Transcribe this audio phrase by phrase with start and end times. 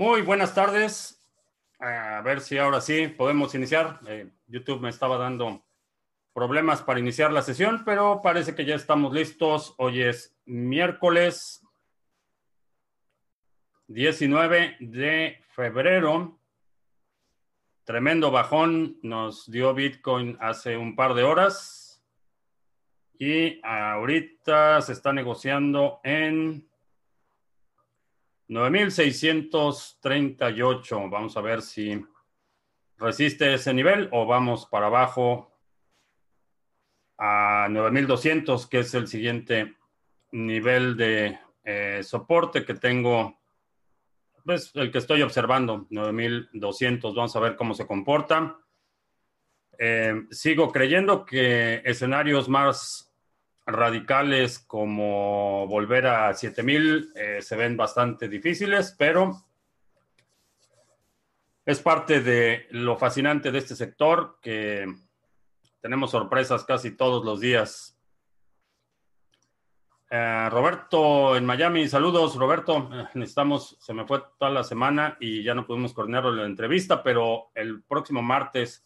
[0.00, 1.22] Muy buenas tardes.
[1.78, 4.00] A ver si ahora sí podemos iniciar.
[4.08, 5.62] Eh, YouTube me estaba dando
[6.32, 9.74] problemas para iniciar la sesión, pero parece que ya estamos listos.
[9.76, 11.60] Hoy es miércoles
[13.88, 16.40] 19 de febrero.
[17.84, 22.02] Tremendo bajón nos dio Bitcoin hace un par de horas.
[23.18, 26.69] Y ahorita se está negociando en
[28.50, 31.08] 9638.
[31.08, 32.04] Vamos a ver si
[32.98, 35.52] resiste ese nivel o vamos para abajo
[37.16, 39.76] a 9200, que es el siguiente
[40.32, 43.38] nivel de eh, soporte que tengo.
[44.44, 47.14] Pues el que estoy observando, 9200.
[47.14, 48.58] Vamos a ver cómo se comporta.
[49.78, 53.09] Eh, sigo creyendo que escenarios más
[53.66, 59.44] radicales como volver a 7000 eh, se ven bastante difíciles, pero
[61.64, 64.86] es parte de lo fascinante de este sector que
[65.80, 67.96] tenemos sorpresas casi todos los días.
[70.10, 75.44] Eh, Roberto en Miami, saludos Roberto, eh, necesitamos, se me fue toda la semana y
[75.44, 78.84] ya no pudimos coordinar la entrevista, pero el próximo martes,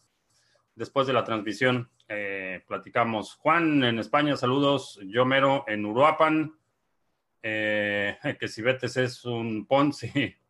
[0.75, 3.35] después de la transmisión, eh, platicamos.
[3.35, 4.99] Juan en España, saludos.
[5.05, 6.55] Yo mero en Uruapan.
[7.41, 10.35] Eh, que si Betes es un Ponzi.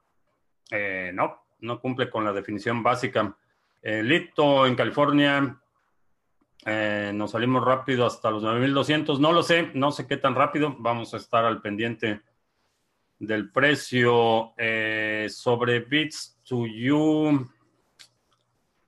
[0.72, 3.38] Eh, no, no cumple con la definición básica.
[3.84, 5.62] Lito en California.
[6.66, 9.19] nos salimos rápido hasta los 9200.
[9.19, 10.75] No lo sé, no sé qué tan rápido.
[10.80, 12.19] Vamos a estar al pendiente
[13.19, 14.56] del precio
[15.30, 17.47] sobre Bits to You.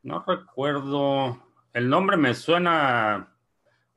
[0.02, 1.47] No recuerdo.
[1.78, 3.36] El nombre me suena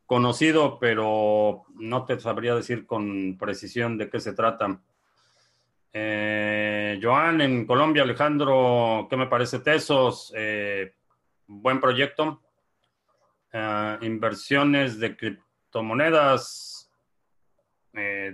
[0.04, 4.82] conocido, pero no te sabría decir con precisión de qué se trata.
[5.90, 10.30] Eh, Joan en Colombia, Alejandro, ¿qué me parece Tesos?
[10.36, 10.92] Eh,
[11.46, 12.42] buen proyecto.
[13.50, 16.92] Eh, inversiones de criptomonedas.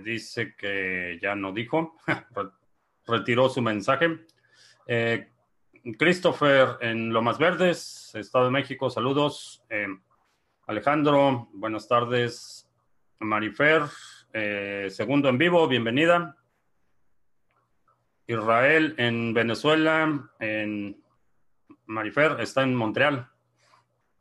[0.03, 1.95] dice que ya no dijo.
[3.07, 4.25] Retiró su mensaje.
[5.95, 9.63] Christopher en Lomas Verdes, Estado de México, saludos.
[9.69, 9.87] Eh,
[10.65, 12.69] Alejandro, buenas tardes.
[13.19, 13.83] Marifer,
[14.33, 16.35] eh, segundo en vivo, bienvenida.
[18.27, 21.01] Israel en Venezuela, en
[21.85, 23.29] Marifer está en Montreal.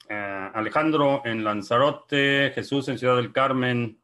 [0.09, 3.99] Eh, Alejandro en Lanzarote, Jesús en Ciudad del Carmen.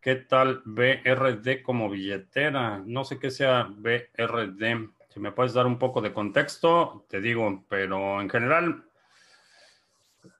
[0.00, 2.82] ¿Qué tal BRD como billetera?
[2.84, 4.90] No sé qué sea BRD.
[5.12, 8.84] Si me puedes dar un poco de contexto, te digo, pero en general,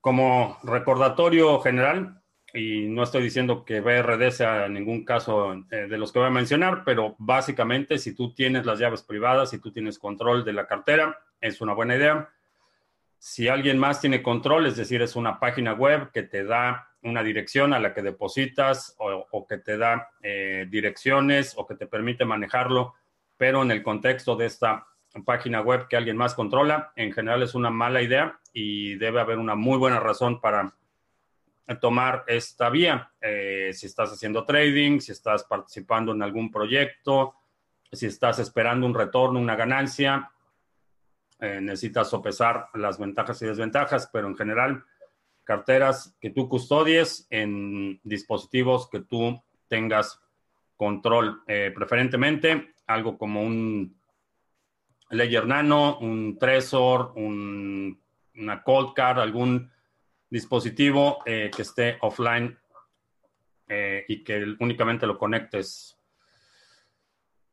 [0.00, 2.22] como recordatorio general,
[2.54, 6.30] y no estoy diciendo que BRD sea ningún caso eh, de los que voy a
[6.30, 10.66] mencionar, pero básicamente si tú tienes las llaves privadas, si tú tienes control de la
[10.66, 12.30] cartera, es una buena idea.
[13.18, 17.22] Si alguien más tiene control, es decir, es una página web que te da una
[17.22, 22.24] dirección a la que depositas o, que te da eh, direcciones o que te permite
[22.24, 22.94] manejarlo
[23.42, 24.86] pero en el contexto de esta
[25.24, 29.38] página web que alguien más controla, en general es una mala idea y debe haber
[29.38, 30.72] una muy buena razón para
[31.80, 33.10] tomar esta vía.
[33.20, 37.34] Eh, si estás haciendo trading, si estás participando en algún proyecto,
[37.90, 40.30] si estás esperando un retorno, una ganancia,
[41.40, 44.84] eh, necesitas sopesar las ventajas y desventajas, pero en general,
[45.42, 50.22] carteras que tú custodies en dispositivos que tú tengas
[50.76, 53.96] control, eh, preferentemente algo como un
[55.10, 59.70] Ledger Nano, un Trezor, una Cold Card, algún
[60.32, 62.58] dispositivo eh, que esté offline
[63.68, 65.98] eh, y que únicamente lo conectes.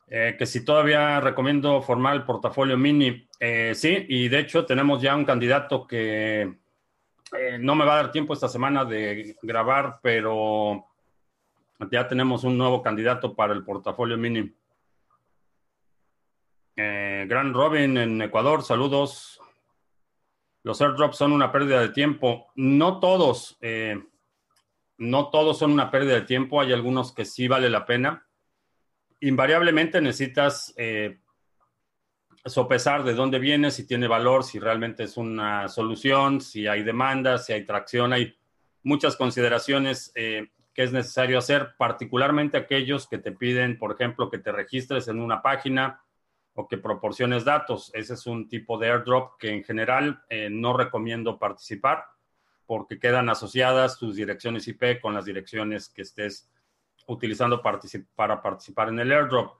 [0.07, 3.27] Eh, que si todavía recomiendo formar el portafolio mini,
[3.75, 6.57] sí, y de hecho tenemos ya un candidato que
[7.59, 10.87] no me va a dar tiempo esta semana de grabar, pero
[11.91, 14.51] ya tenemos un nuevo candidato para el portafolio mini.
[16.81, 19.41] Eh, Gran Robin en Ecuador, saludos.
[20.63, 22.53] Los airdrops son una pérdida de tiempo.
[22.55, 24.01] No todos, eh,
[24.97, 26.61] no todos son una pérdida de tiempo.
[26.61, 28.25] Hay algunos que sí vale la pena.
[29.19, 31.19] Invariablemente necesitas eh,
[32.45, 37.39] sopesar de dónde viene, si tiene valor, si realmente es una solución, si hay demanda,
[37.39, 38.13] si hay tracción.
[38.13, 38.37] Hay
[38.83, 44.53] muchas consideraciones que es necesario hacer, particularmente aquellos que te piden, por ejemplo, que te
[44.53, 46.01] registres en una página
[46.59, 47.89] o que proporciones datos.
[47.93, 52.03] Ese es un tipo de airdrop que en general eh, no recomiendo participar
[52.65, 56.49] porque quedan asociadas tus direcciones IP con las direcciones que estés
[57.07, 59.57] utilizando para participar en el airdrop.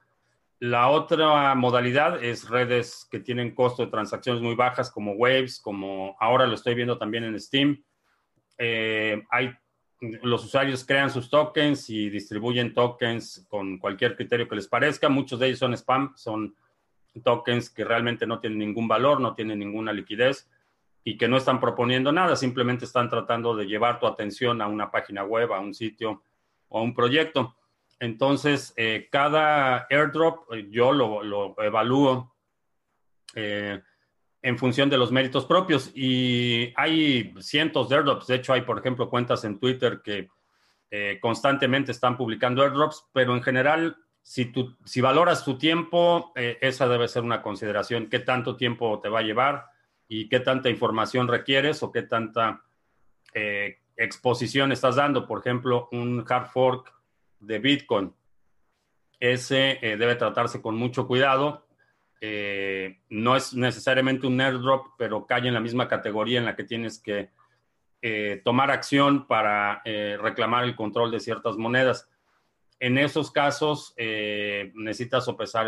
[0.60, 6.18] La otra modalidad es redes que tienen costo de transacciones muy bajas, como Waves, como
[6.20, 7.82] ahora lo estoy viendo también en Steam.
[8.58, 9.56] Eh, hay,
[10.02, 15.08] los usuarios crean sus tokens y distribuyen tokens con cualquier criterio que les parezca.
[15.08, 16.54] Muchos de ellos son spam, son
[17.24, 20.50] tokens que realmente no tienen ningún valor, no tienen ninguna liquidez
[21.04, 24.92] y que no están proponiendo nada, simplemente están tratando de llevar tu atención a una
[24.92, 26.22] página web, a un sitio
[26.68, 27.56] o a un proyecto.
[28.00, 32.34] Entonces, eh, cada airdrop eh, yo lo, evalúo
[33.36, 33.82] eh,
[34.42, 38.28] en función de los méritos propios y hay cientos de airdrops.
[38.28, 40.30] De hecho, hay, por ejemplo, cuentas en Twitter que
[41.22, 47.08] constantemente están publicando airdrops, pero en general, si, tú, si valoras tu tiempo, esa debe
[47.08, 48.10] ser una consideración.
[48.10, 49.66] ¿Qué tanto tiempo te va a llevar
[50.08, 52.64] y qué tanta información requieres o qué tanta
[53.96, 55.26] exposición estás dando?
[55.26, 56.94] Por ejemplo, un hard fork
[57.40, 58.14] de Bitcoin.
[59.20, 61.68] Ese eh, debe tratarse con mucho cuidado.
[62.22, 66.64] Eh, no es necesariamente un airdrop, pero cae en la misma categoría en la que
[66.64, 67.30] tienes que
[68.02, 72.10] eh, tomar acción para reclamar el control de ciertas monedas.
[72.80, 75.68] En esos casos necesitas sopesar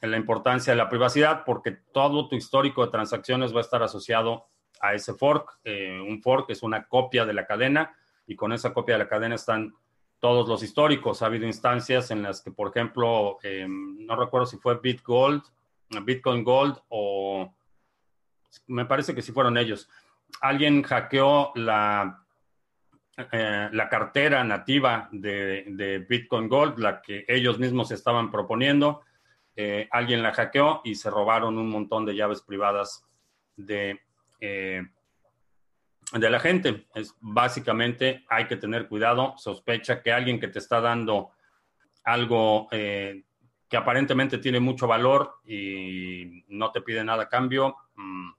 [0.00, 4.46] la importancia de la privacidad porque todo tu histórico de transacciones va a estar asociado
[4.80, 5.60] a ese fork.
[5.64, 7.96] un fork es una copia de la cadena
[8.26, 9.74] y con esa copia de la cadena están
[10.18, 11.22] todos los históricos.
[11.22, 15.42] Ha habido instancias en las que, por ejemplo, em, no recuerdo si fue BitGold,
[16.02, 17.54] Bitcoin Gold o
[18.66, 19.88] me parece que sí fueron ellos.
[20.40, 22.25] Alguien hackeó la,
[23.16, 29.02] eh, la cartera nativa de, Bitcoin Gold, la que ellos mismos estaban proponiendo.
[29.54, 33.06] Eh, alguien la hackeó y se robaron un montón de llaves privadas
[33.56, 34.00] de
[34.40, 34.82] eh,
[36.12, 36.86] de la gente.
[36.94, 41.30] Es básicamente hay que tener cuidado, sospecha que alguien que te está dando
[42.04, 48.30] algo que aparentemente tiene mucho valor y no te pide nada a cambio, mm,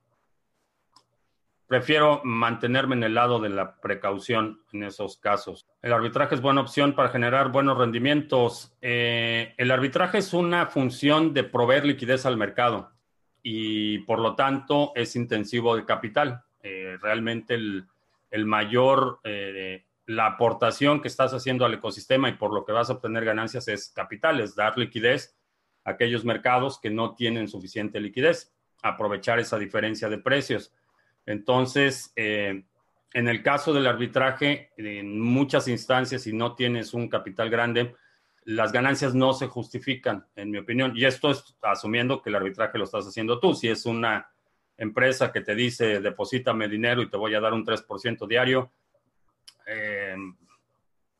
[1.67, 5.67] prefiero mantenerme en el lado de la precaución en esos casos.
[5.81, 8.75] El arbitraje es buena opción para generar buenos rendimientos.
[8.81, 12.91] Eh, el arbitraje es una función de proveer liquidez al mercado
[13.43, 16.43] y por lo tanto es intensivo de capital.
[16.63, 22.65] Eh, realmente el, mayor, eh, la aportación que estás haciendo al ecosistema y por lo
[22.65, 25.37] que vas a obtener ganancias es capital, es dar liquidez
[25.83, 30.73] a aquellos mercados que no tienen suficiente liquidez, aprovechar esa diferencia de precios.
[31.27, 32.63] Entonces, eh,
[33.13, 37.93] en el caso del arbitraje, en muchas instancias, si no tienes un capital grande,
[38.45, 40.93] las ganancias no se justifican, en mi opinión.
[40.95, 43.53] Y esto es asumiendo que el arbitraje lo estás haciendo tú.
[43.53, 44.29] Si es una
[44.77, 48.71] empresa que te dice deposítame dinero y te voy a dar un 3% diario,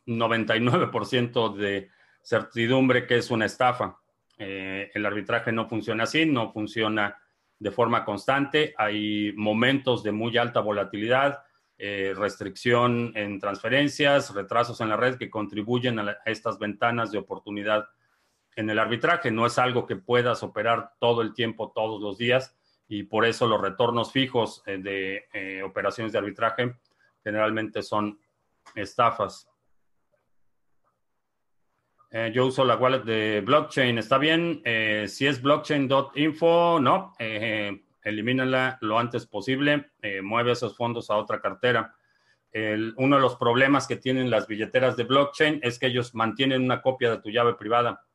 [0.06, 1.90] 99% eh, de
[2.22, 4.00] certidumbre que es una estafa.
[4.38, 7.18] Eh, el arbitraje no funciona así, no funciona
[7.60, 8.74] de forma constante.
[8.78, 11.44] Hay momentos de muy alta volatilidad,
[11.78, 17.88] eh, restricción en transferencias, retrasos en la red que contribuyen a, estas ventanas de oportunidad
[18.56, 19.32] en el arbitraje.
[19.32, 22.56] No es algo que puedas operar todo el tiempo, todos los días
[22.88, 26.76] y por eso los retornos fijos eh, de eh, operaciones de arbitraje
[27.24, 28.20] generalmente son
[28.74, 29.50] estafas.
[32.10, 34.62] Eh, yo uso la wallet de blockchain, ¿está bien?
[35.08, 37.14] si es blockchain.info, no,
[38.04, 39.92] elimínala lo antes posible,
[40.24, 41.96] mueve esos fondos a otra cartera.
[42.96, 46.82] uno de los problemas que tienen las billeteras de blockchain es que ellos mantienen una
[46.82, 48.08] copia de tu llave privada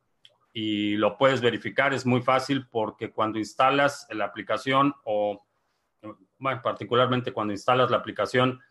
[0.53, 1.93] y lo puedes verificar.
[1.93, 5.43] Es muy fácil porque cuando instalas la aplicación o,
[6.37, 8.61] bueno, particularmente cuando instalas la aplicación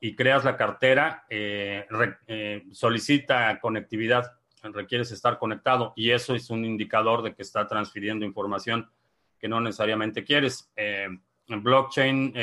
[0.00, 1.86] y creas la cartera, eh,
[2.26, 8.24] eh, solicita conectividad, requieres estar conectado y eso es un indicador de que está transfiriendo
[8.24, 8.90] información
[9.38, 10.70] que no necesariamente quieres.
[10.76, 11.08] Eh,
[11.48, 12.34] en blockchain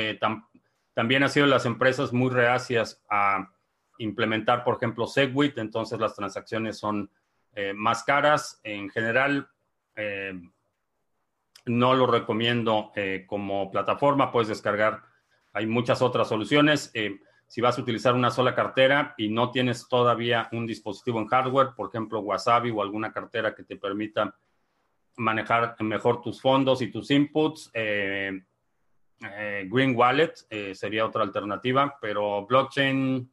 [0.93, 3.49] también ha sido las empresas muy reacias a
[3.99, 7.09] implementar, por ejemplo, Segwit, entonces las transacciones son
[7.53, 8.59] eh, más caras.
[8.63, 9.49] En general,
[9.95, 10.33] eh,
[11.65, 14.31] no lo recomiendo eh, como plataforma.
[14.31, 15.03] Puedes descargar,
[15.53, 16.91] hay muchas otras soluciones.
[17.49, 21.69] Si vas a utilizar una sola cartera y no tienes todavía un dispositivo en hardware,
[21.75, 24.37] por ejemplo, Wasabi o alguna cartera que te permita
[25.17, 28.45] manejar mejor tus fondos y tus inputs, Green
[29.95, 30.33] Wallet
[30.73, 33.29] sería otra alternativa, pero blockchain,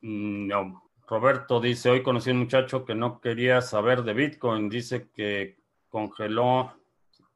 [0.00, 4.68] mm, no, Roberto dice, hoy conocí a un muchacho que no quería saber de Bitcoin,
[4.68, 6.74] dice que congeló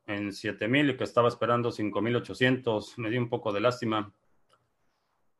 [0.04, 4.12] en 7000 y que estaba esperando 5800, me dio un poco de lástima.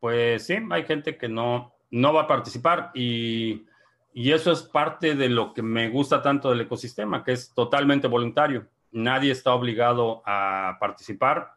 [0.01, 3.67] Pues sí, hay gente que no, no va a participar y
[4.13, 8.09] Y eso es parte de lo que me gusta tanto del ecosistema, que es totalmente
[8.09, 8.67] voluntario.
[8.91, 11.53] Nadie está obligado a participar,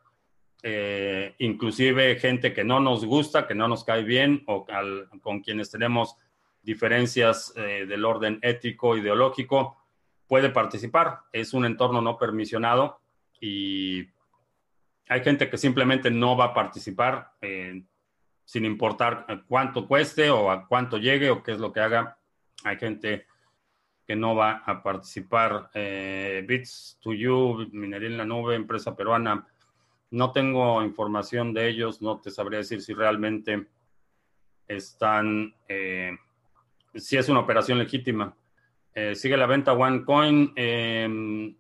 [0.62, 4.68] eh, inclusive gente que no nos gusta, que no nos cae bien o
[5.22, 6.18] con quienes tenemos
[6.62, 9.78] diferencias eh, del orden ético, ideológico,
[10.28, 11.22] puede participar.
[11.32, 13.00] Es un entorno no permisionado
[13.40, 14.06] y
[15.10, 17.82] hay gente que simplemente no va a participar eh,
[18.52, 22.18] sin importar cuánto cueste o a cuánto llegue o qué es lo que haga.
[22.66, 23.26] Hay gente
[24.06, 25.70] que no va a participar.
[25.74, 29.48] Eh, Bits to You, Minería en la Nube, empresa peruana.
[30.10, 33.68] No tengo información de ellos, no te sabría decir si realmente
[34.68, 36.18] están, eh,
[36.94, 38.36] si es una operación legítima.
[38.94, 40.52] Eh, sigue la venta OneCoin.
[40.58, 41.56] Em,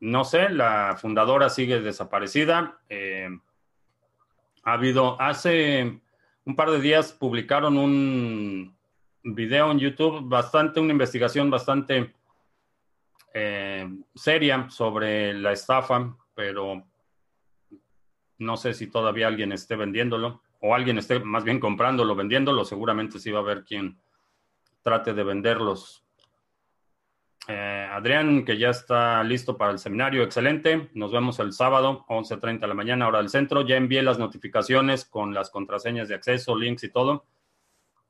[0.00, 2.78] no sé, la fundadora sigue desaparecida.
[4.64, 6.02] Ha habido, hace
[6.46, 8.74] un par de días publicaron un
[9.22, 12.14] video en YouTube, bastante, una investigación bastante
[13.34, 16.84] eh, seria sobre la estafa, pero
[18.38, 22.64] no sé si todavía alguien esté vendiéndolo o alguien esté más bien comprándolo, vendiéndolo.
[22.64, 23.98] Seguramente sí va a haber quien
[24.82, 26.05] trate de venderlos.
[27.48, 30.90] Eh, Adrián, que ya está listo para el seminario, excelente.
[30.94, 33.62] Nos vemos el sábado, 11.30 de la mañana, hora del centro.
[33.62, 37.24] Ya envié las notificaciones con las contraseñas de acceso, links y todo,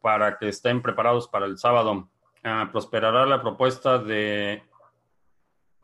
[0.01, 2.09] para que estén preparados para el sábado.
[2.43, 4.63] Ah, prosperará la propuesta de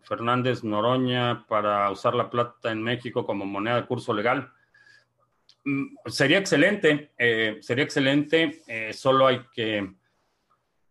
[0.03, 4.51] Fernández Noroña para usar la plata en México como moneda de curso legal.
[5.65, 9.93] Mm, sería excelente, eh, sería excelente, eh, solo hay que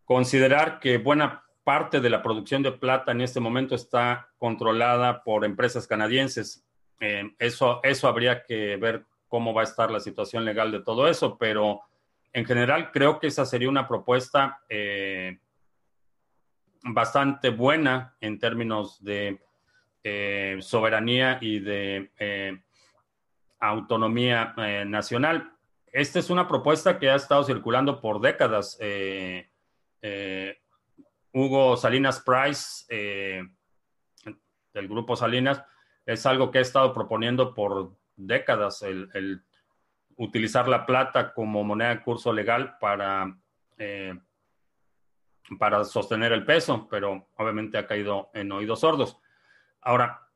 [0.06, 5.46] considerar que buena parte de la producción de plata en este momento está controlada por
[5.46, 6.66] empresas canadienses.
[7.00, 11.08] Eh, eso, eso habría que ver cómo va a estar la situación legal de todo
[11.08, 11.82] eso, pero
[12.34, 15.40] en general creo que esa sería una propuesta eh,
[16.84, 19.40] bastante buena en términos de
[20.04, 22.62] eh, soberanía y de
[23.60, 24.56] autonomía
[24.88, 25.52] nacional.
[25.92, 28.80] Esta es una propuesta que ha estado circulando por décadas.
[31.34, 33.44] Hugo Salinas Price, eh,
[34.74, 35.64] del grupo Salinas,
[36.06, 39.42] es algo que ha estado proponiendo por décadas, el,
[40.18, 43.38] utilizar la plata como moneda de curso legal para,
[43.78, 44.14] eh,
[45.58, 49.18] para sostener el peso, pero obviamente ha caído en oídos sordos.
[49.82, 50.28] Ahora,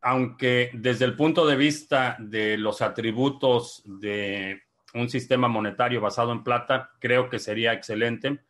[0.00, 4.62] aunque desde el punto de vista de los atributos de
[4.94, 8.44] un sistema monetario basado en plata, creo que sería excelente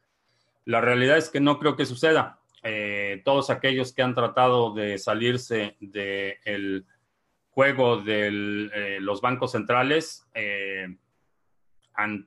[0.65, 2.41] la realidad es que no creo que suceda.
[2.63, 6.87] Eh, todos aquellos que han tratado de salirse del
[7.51, 10.97] juego de eh, los bancos centrales eh,
[11.93, 12.27] han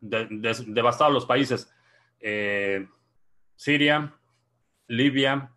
[0.00, 1.72] devastado los países.
[3.56, 4.14] Siria,
[4.86, 5.50] Libia,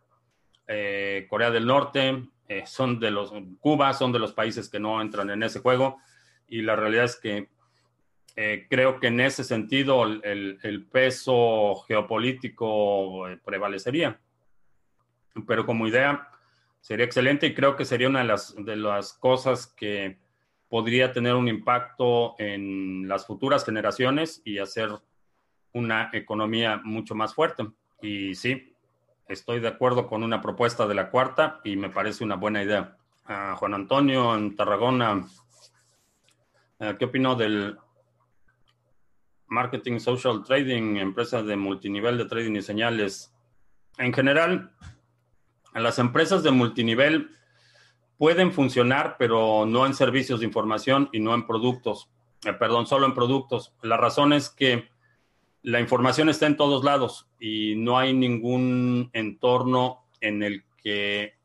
[1.29, 2.23] Corea del Norte,
[2.65, 5.97] son de los, Cuba son de los países que no entran en ese juego
[6.47, 7.49] y la realidad es que
[8.35, 14.19] eh, creo que en ese sentido el, peso geopolítico eh, prevalecería.
[15.47, 16.29] Pero como idea
[16.79, 20.17] sería excelente y creo que sería una de las, de las cosas que
[20.67, 24.89] podría tener un impacto en las futuras generaciones y hacer
[25.73, 27.67] una economía mucho más fuerte.
[28.01, 28.75] Y sí,
[29.27, 32.97] estoy de acuerdo con una propuesta de la cuarta y me parece una buena idea.
[33.55, 35.25] Juan Antonio en Tarragona,
[36.79, 37.77] eh, ¿qué opinó del
[39.53, 43.33] marketing, social trading, empresas de multinivel de trading y señales.
[43.97, 44.71] En general,
[45.73, 47.29] las empresas de multinivel
[48.17, 52.09] pueden funcionar, pero no en servicios de información y no en productos.
[52.45, 53.73] Eh, perdón, solo en productos.
[53.81, 54.89] La razón es que
[55.61, 61.35] la información está en todos lados y no hay ningún entorno en el que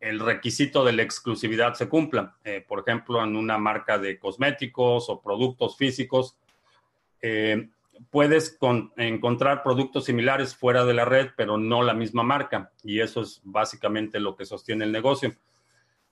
[0.00, 2.36] el requisito de la exclusividad se cumpla.
[2.44, 6.36] Eh, por ejemplo, en una marca de cosméticos o productos físicos,
[7.22, 7.68] eh,
[8.10, 8.58] puedes
[8.96, 12.72] encontrar productos similares fuera de la red, pero no la misma marca.
[12.82, 15.34] Y eso es básicamente lo que sostiene el negocio.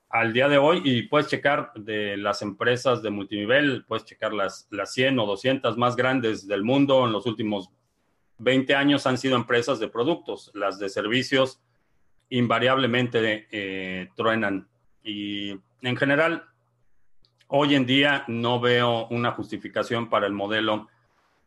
[0.08, 4.68] Al día de hoy, y puedes checar de las empresas de multinivel, puedes checar las,
[4.70, 7.70] las 100 o 200 más grandes del mundo en los últimos
[8.38, 10.50] 20 años han sido empresas de productos.
[10.54, 11.60] Las de servicios
[12.28, 14.68] invariablemente eh, truenan.
[15.02, 16.44] Y en general,
[17.48, 20.88] hoy en día no veo una justificación para el modelo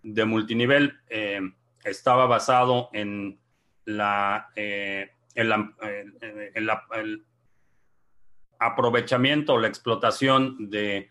[0.03, 1.41] de multinivel eh,
[1.83, 3.39] estaba basado en
[3.85, 7.23] la, eh, eh, el
[8.59, 11.09] aprovechamiento o la explotación de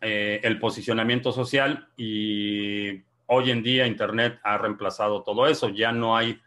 [0.00, 5.70] el posicionamiento social y hoy en día Internet ha reemplazado todo eso.
[5.70, 6.38] Ya no hay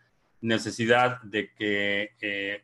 [0.41, 2.63] necesidad de que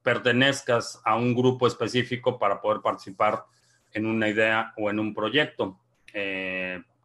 [0.00, 3.46] pertenezcas a un grupo específico para poder participar
[3.92, 5.80] en una idea o en un proyecto.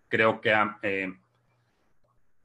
[0.08, 1.14] Creo que eh,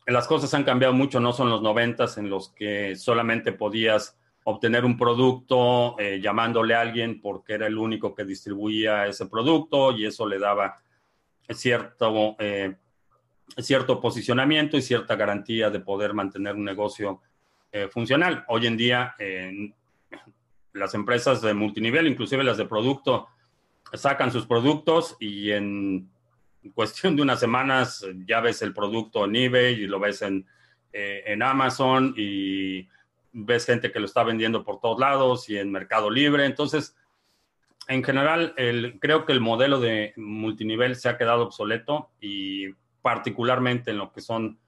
[0.06, 4.84] las cosas han cambiado mucho, no son los noventas en los que solamente podías obtener
[4.84, 10.26] un producto llamándole a alguien porque era el único que distribuía ese producto y eso
[10.26, 10.76] le daba
[11.50, 12.36] cierto
[13.58, 17.20] cierto posicionamiento y cierta garantía de poder mantener un negocio
[17.72, 18.44] eh, funcional.
[18.48, 19.14] Hoy en día,
[20.72, 23.28] las empresas de multinivel, inclusive las de producto,
[23.92, 26.08] sacan sus productos y en
[26.74, 30.46] cuestión de unas semanas ya ves el producto en eBay y lo ves en,
[30.92, 32.88] eh, en Amazon y
[33.32, 36.44] ves gente que lo está vendiendo por todos lados y en Mercado Libre.
[36.44, 36.96] Entonces,
[37.88, 43.90] en general, el, creo que el modelo de multinivel se ha quedado obsoleto y particularmente
[43.90, 44.58] en lo que son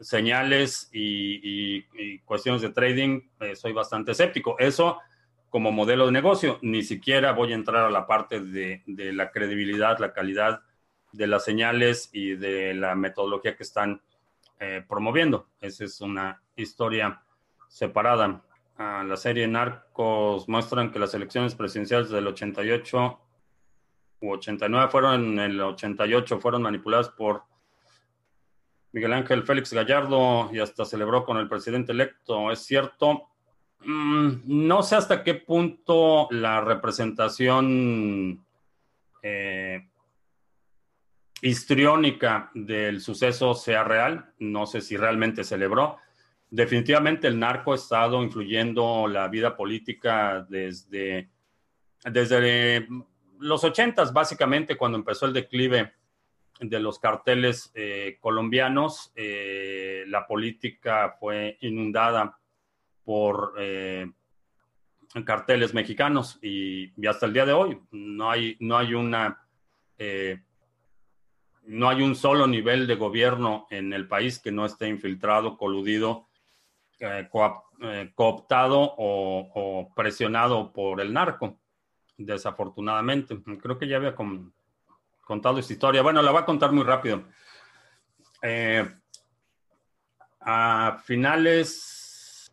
[0.00, 1.82] señales y,
[2.24, 4.56] cuestiones de trading, eh, soy bastante escéptico.
[4.58, 4.98] Eso
[5.48, 9.98] como modelo de negocio, ni siquiera voy a entrar a la parte de, la credibilidad,
[9.98, 10.60] la calidad
[11.16, 14.00] de las señales y de la metodología que están
[14.58, 15.48] eh, promoviendo.
[15.60, 17.22] Esa es una historia
[17.68, 18.42] separada.
[18.78, 23.20] Ah, la serie Narcos muestran que las elecciones presidenciales del 88
[24.20, 27.42] u 89 fueron en el 88 fueron manipuladas por
[28.92, 32.50] Miguel Ángel Félix Gallardo y hasta celebró con el presidente electo.
[32.50, 33.28] ¿Es cierto?
[33.84, 38.44] Mm, no sé hasta qué punto la representación
[39.22, 39.86] eh,
[41.42, 44.32] histriónica del suceso sea real.
[44.38, 45.98] No sé si realmente celebró.
[46.50, 51.28] Definitivamente el narco ha estado influyendo la vida política desde,
[52.04, 52.86] desde
[53.38, 55.92] los ochentas, básicamente, cuando empezó el declive
[56.60, 62.38] de los carteles eh, colombianos, eh, la política fue inundada
[63.04, 64.10] por eh,
[65.24, 69.42] carteles mexicanos y, hasta el día de hoy no hay, no hay una
[71.66, 76.28] no hay un solo nivel de gobierno en el país que no esté infiltrado, coludido,
[78.14, 81.58] cooptado o, presionado por el narco,
[82.16, 83.36] desafortunadamente.
[83.60, 86.02] Creo que ya había contado esta historia.
[86.02, 87.24] Bueno, la voy a contar muy rápido.
[88.42, 88.88] Eh,
[90.40, 92.52] a finales,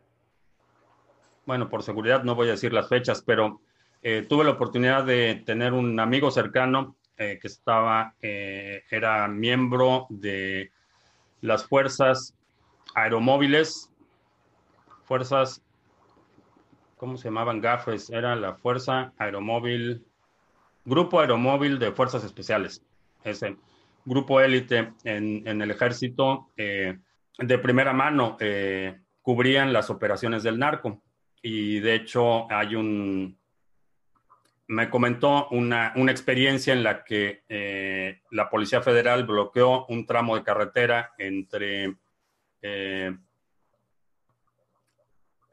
[1.45, 3.61] bueno, por seguridad no voy a decir las fechas, pero
[4.01, 10.71] eh, tuve la oportunidad de tener un amigo cercano eh, que estaba, era miembro de
[11.41, 12.35] las fuerzas
[12.95, 13.91] aeromóviles,
[15.03, 15.61] fuerzas,
[16.97, 17.61] ¿cómo se llamaban?
[17.61, 20.05] GAFES, era la Fuerza Aeromóvil
[20.85, 22.83] Grupo Aeromóvil de Fuerzas Especiales,
[23.23, 23.55] ese
[24.03, 26.97] grupo élite en, el ejército eh,
[27.37, 31.01] de primera mano eh, cubrían las operaciones del narco.
[31.41, 33.37] Y de hecho hay un,
[34.73, 40.43] me comentó una, experiencia en la que eh, la Policía Federal bloqueó un tramo de
[40.43, 41.95] carretera entre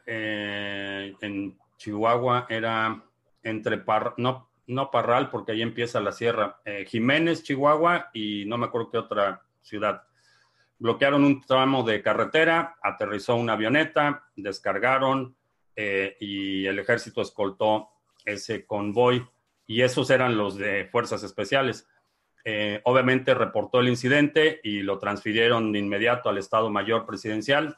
[0.06, 3.02] en Chihuahua era
[3.42, 8.59] entre Par, no, no Parral, porque ahí empieza la sierra, eh, Jiménez, Chihuahua y no
[8.59, 10.02] me acuerdo qué otra ciudad.
[10.78, 15.37] Bloquearon un tramo de carretera, aterrizó una avioneta, descargaron
[15.76, 17.88] eh, y el ejército escoltó
[18.24, 19.26] ese convoy
[19.66, 21.88] y esos eran los de fuerzas especiales.
[22.44, 27.76] Eh, obviamente reportó el incidente y lo transfirieron de inmediato al Estado Mayor Presidencial.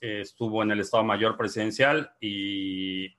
[0.00, 3.14] estuvo en el Estado Mayor Presidencial y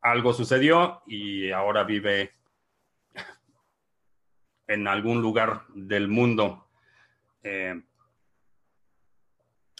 [0.00, 2.32] algo sucedió y ahora vive
[4.68, 6.68] en algún lugar del mundo
[7.42, 7.82] eh,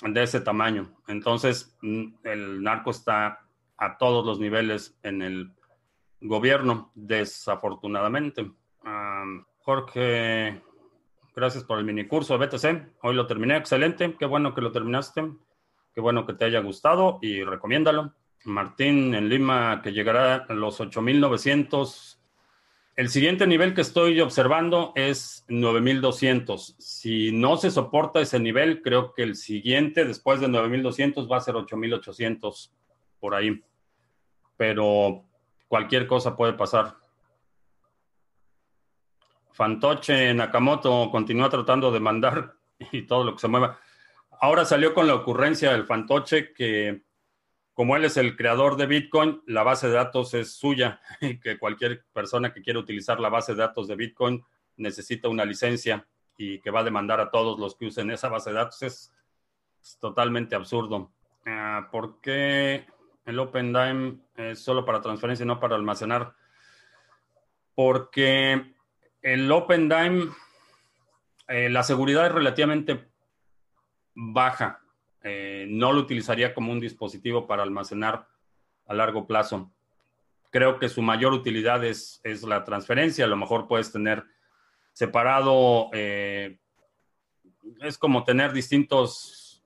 [0.03, 0.97] de ese tamaño.
[1.07, 5.53] Entonces, mm, el narco está a todos los niveles en el
[6.21, 8.51] gobierno, desafortunadamente.
[9.59, 10.63] Jorge,
[11.35, 12.99] gracias por el mini curso de BTC.
[13.03, 14.17] Hoy lo terminé, excelente.
[14.19, 15.31] Qué bueno que lo terminaste.
[15.95, 18.15] Qué bueno que te haya gustado y recomiéndalo.
[18.45, 22.21] Martín en Lima, que llegará a los 8900
[23.01, 26.77] el siguiente nivel que estoy observando es 9200.
[26.79, 31.41] Si no se soporta ese nivel, creo que el siguiente después de 9200 va a
[31.41, 32.75] ser 8800
[33.19, 33.65] por ahí.
[34.59, 35.25] Pero
[35.71, 36.97] cualquier cosa puede pasar.
[39.53, 42.57] Fantoche Nakamoto continúa tratando de mandar
[42.91, 43.79] y todo lo que se mueva.
[44.41, 47.05] Ahora salió con la ocurrencia del fantoche que
[47.73, 51.57] como él es el creador de Bitcoin, la base de datos es suya y que
[51.57, 54.43] cualquier persona que quiera utilizar la base de datos de Bitcoin
[54.77, 56.05] necesita una licencia
[56.37, 59.13] y que va a demandar a todos los que usen esa base de datos es,
[60.01, 61.13] totalmente absurdo.
[61.47, 62.87] Ah, ¿Por qué
[63.31, 66.35] el OpenDime es solo para transferencia y no para almacenar?
[67.75, 68.75] Porque
[69.23, 70.29] el OpenDime,
[71.49, 73.09] eh, la seguridad es relativamente
[74.15, 74.83] baja.
[75.23, 78.27] Eh, no lo utilizaría como un dispositivo para almacenar
[78.87, 79.71] a largo plazo.
[80.51, 83.25] Creo que su mayor utilidad es, es la transferencia.
[83.25, 84.25] A lo mejor puedes tener
[84.93, 86.59] separado, eh,
[87.81, 89.63] es como tener distintos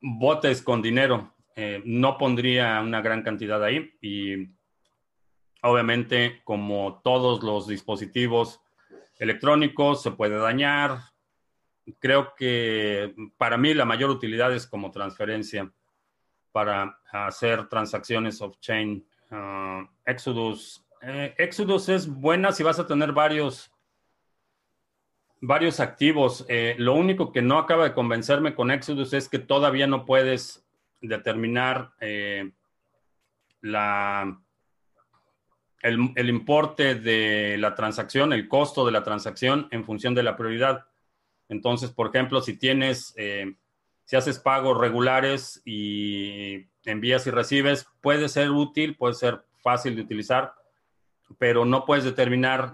[0.00, 1.34] botes con dinero.
[1.84, 4.48] no pondría una gran cantidad ahí y
[5.62, 8.60] Obviamente, como todos los dispositivos
[9.18, 11.00] electrónicos, se puede dañar.
[11.98, 15.72] Creo que para mí la mayor utilidad es como transferencia
[16.52, 19.04] para hacer transacciones off-chain.
[19.30, 20.84] Ah, Exodus.
[21.02, 23.72] Eh, Exodus es buena si vas a tener varios,
[25.40, 26.44] varios activos.
[26.48, 30.64] Eh, lo único que no acaba de convencerme con Exodus es que todavía no puedes
[31.00, 32.50] determinar eh,
[33.60, 34.40] la
[35.82, 40.86] el, importe de la transacción, el costo de la transacción en función de la prioridad.
[41.48, 43.54] Entonces, por ejemplo, si tienes, eh,
[44.04, 50.02] si haces pagos regulares y envías y recibes, puede ser útil, puede ser fácil de
[50.02, 50.54] utilizar,
[51.36, 52.72] pero no puedes determinar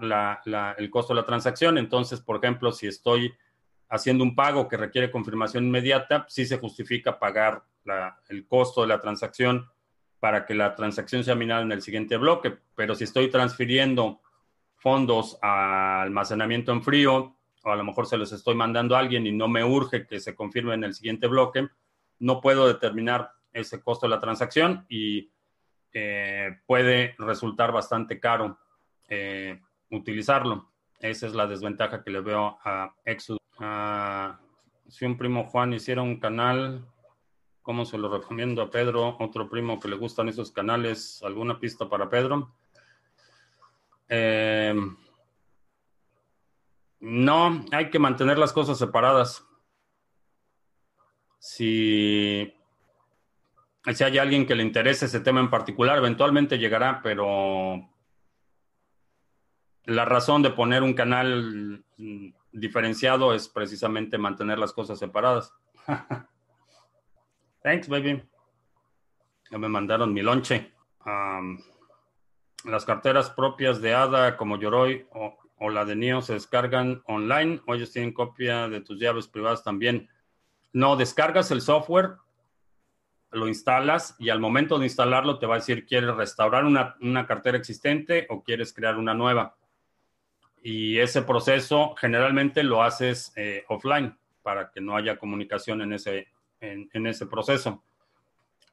[0.77, 1.77] el costo de la transacción.
[1.77, 3.33] Entonces, por ejemplo, si estoy
[3.89, 7.63] haciendo un pago que requiere confirmación inmediata, sí se justifica pagar
[8.29, 9.69] el costo de la transacción
[10.19, 12.57] para que la transacción sea minada en el siguiente bloque.
[12.75, 14.21] Pero si estoy transfiriendo
[14.77, 19.27] fondos a almacenamiento en frío, o a lo mejor se los estoy mandando a alguien
[19.27, 21.67] y no me urge que se confirme en el siguiente bloque,
[22.19, 25.31] no puedo determinar ese costo de la transacción y
[25.95, 28.59] eh, puede resultar bastante caro
[29.07, 30.71] eh, utilizarlo.
[30.99, 33.39] Esa es la desventaja que le veo a Exodus.
[33.59, 34.39] Ah,
[34.87, 36.85] si un primo Juan hiciera un canal
[37.65, 39.17] ¿Cómo se lo recomiendo a Pedro?
[39.19, 41.23] Otro primo que le gustan esos canales.
[41.23, 42.53] ¿Alguna pista para Pedro?
[44.07, 44.75] Eh,
[46.99, 49.43] no, hay que mantener las cosas separadas.
[51.39, 52.53] Si,
[53.93, 57.87] si hay alguien que le interese ese tema en particular, eventualmente llegará, pero
[59.85, 61.83] la razón de poner un canal
[62.51, 65.53] diferenciado es precisamente mantener las cosas separadas.
[67.63, 68.23] Thanks, baby.
[69.51, 70.73] Ya me mandaron mi lonche.
[72.63, 77.73] las carteras propias de ADA como Yoroi o, la de NIO se descargan online o
[77.73, 80.09] ellos tienen copia de tus llaves privadas también.
[80.73, 82.17] No, descargas el software,
[83.35, 87.57] lo instalas y al momento de instalarlo te va a decir, ¿quieres restaurar una, cartera
[87.57, 89.55] existente o quieres crear una nueva?
[90.63, 96.27] Y ese proceso generalmente lo haces eh, offline para que no haya comunicación en ese,
[96.59, 97.83] en, ese proceso.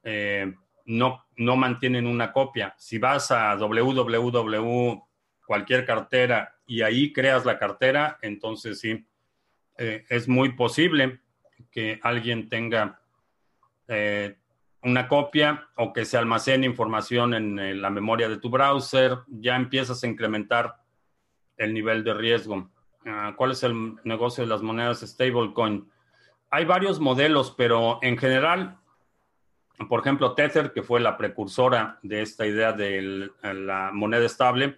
[0.03, 0.53] Eh,
[0.85, 2.73] no, no mantienen una copia.
[2.77, 5.03] Si vas a www
[5.45, 9.05] cualquier cartera y ahí creas la cartera, entonces sí,
[9.77, 11.19] eh, es muy posible
[11.71, 13.01] que alguien tenga
[13.87, 14.37] eh,
[14.83, 20.03] una copia o que se almacene información en la memoria de tu browser, ya empiezas
[20.03, 20.75] a incrementar
[21.57, 22.69] el nivel de riesgo.
[23.05, 25.89] Ah, ¿Cuál es el negocio de las monedas stablecoin?
[26.53, 28.77] hay varios modelos, pero en general,
[29.89, 34.77] por ejemplo, Tether, que fue la precursora de esta idea de la moneda estable,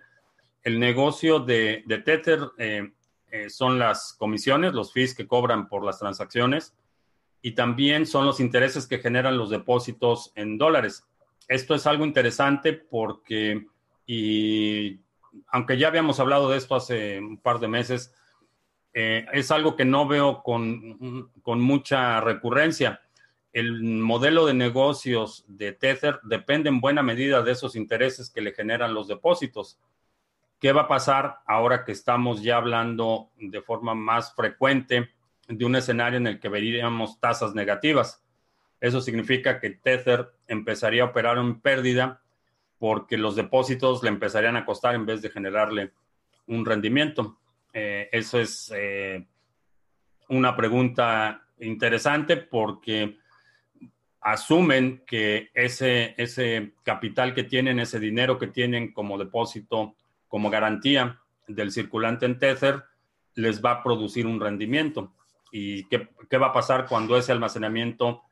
[0.63, 2.93] el negocio de, Tether eh,
[3.29, 6.73] eh, son las comisiones, los fees que cobran por las transacciones
[7.45, 11.07] y también son los intereses que generan los depósitos en dólares.
[11.47, 13.67] Esto es algo interesante porque,
[14.07, 14.99] y
[15.49, 18.15] aunque ya habíamos hablado de esto hace un par de meses,
[18.95, 23.01] eh, es algo que no veo con, mucha recurrencia.
[23.53, 28.53] El modelo de negocios de Tether depende en buena medida de esos intereses que le
[28.53, 29.77] generan los depósitos.
[30.59, 35.11] ¿Qué va a pasar ahora que estamos ya hablando de forma más frecuente
[35.47, 38.23] de un escenario en el que veríamos tasas negativas?
[38.79, 42.21] Eso significa que Tether empezaría a operar en pérdida
[42.79, 45.91] porque los depósitos le empezarían a costar en vez de generarle
[46.47, 47.37] un rendimiento.
[47.73, 49.25] Eh, eso es eh,
[50.29, 53.17] una pregunta interesante porque
[54.21, 59.95] asumen que ese, ese capital que tienen, ese dinero que tienen como depósito,
[60.27, 62.83] como garantía del circulante en Tether,
[63.35, 65.13] les va a producir un rendimiento.
[65.57, 68.23] ¿Y qué, va a pasar cuando ese almacenamiento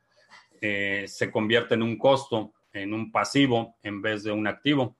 [0.60, 4.94] eh, se convierte en un costo, en un pasivo en vez de un activo?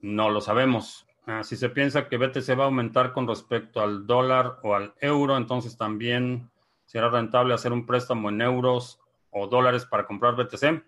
[0.00, 1.06] No lo sabemos.
[1.26, 4.92] Ah, si se piensa que BTC va a aumentar con respecto al dólar o al
[5.00, 6.50] euro, entonces también
[6.84, 8.98] será rentable hacer un préstamo en euros
[9.30, 10.82] o dólares para comprar BTC.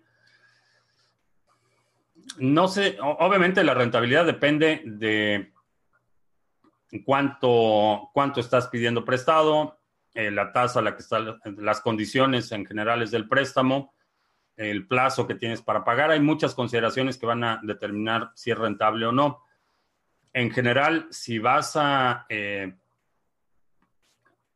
[2.39, 5.53] No sé, obviamente la rentabilidad depende de
[7.05, 9.79] cuánto, cuánto estás pidiendo prestado,
[10.13, 13.93] eh, la tasa, la que están las condiciones en generales del préstamo,
[14.55, 16.11] el plazo que tienes para pagar.
[16.11, 19.43] Hay muchas consideraciones que van a determinar si es rentable o no.
[20.31, 22.73] En general, si vas a, eh,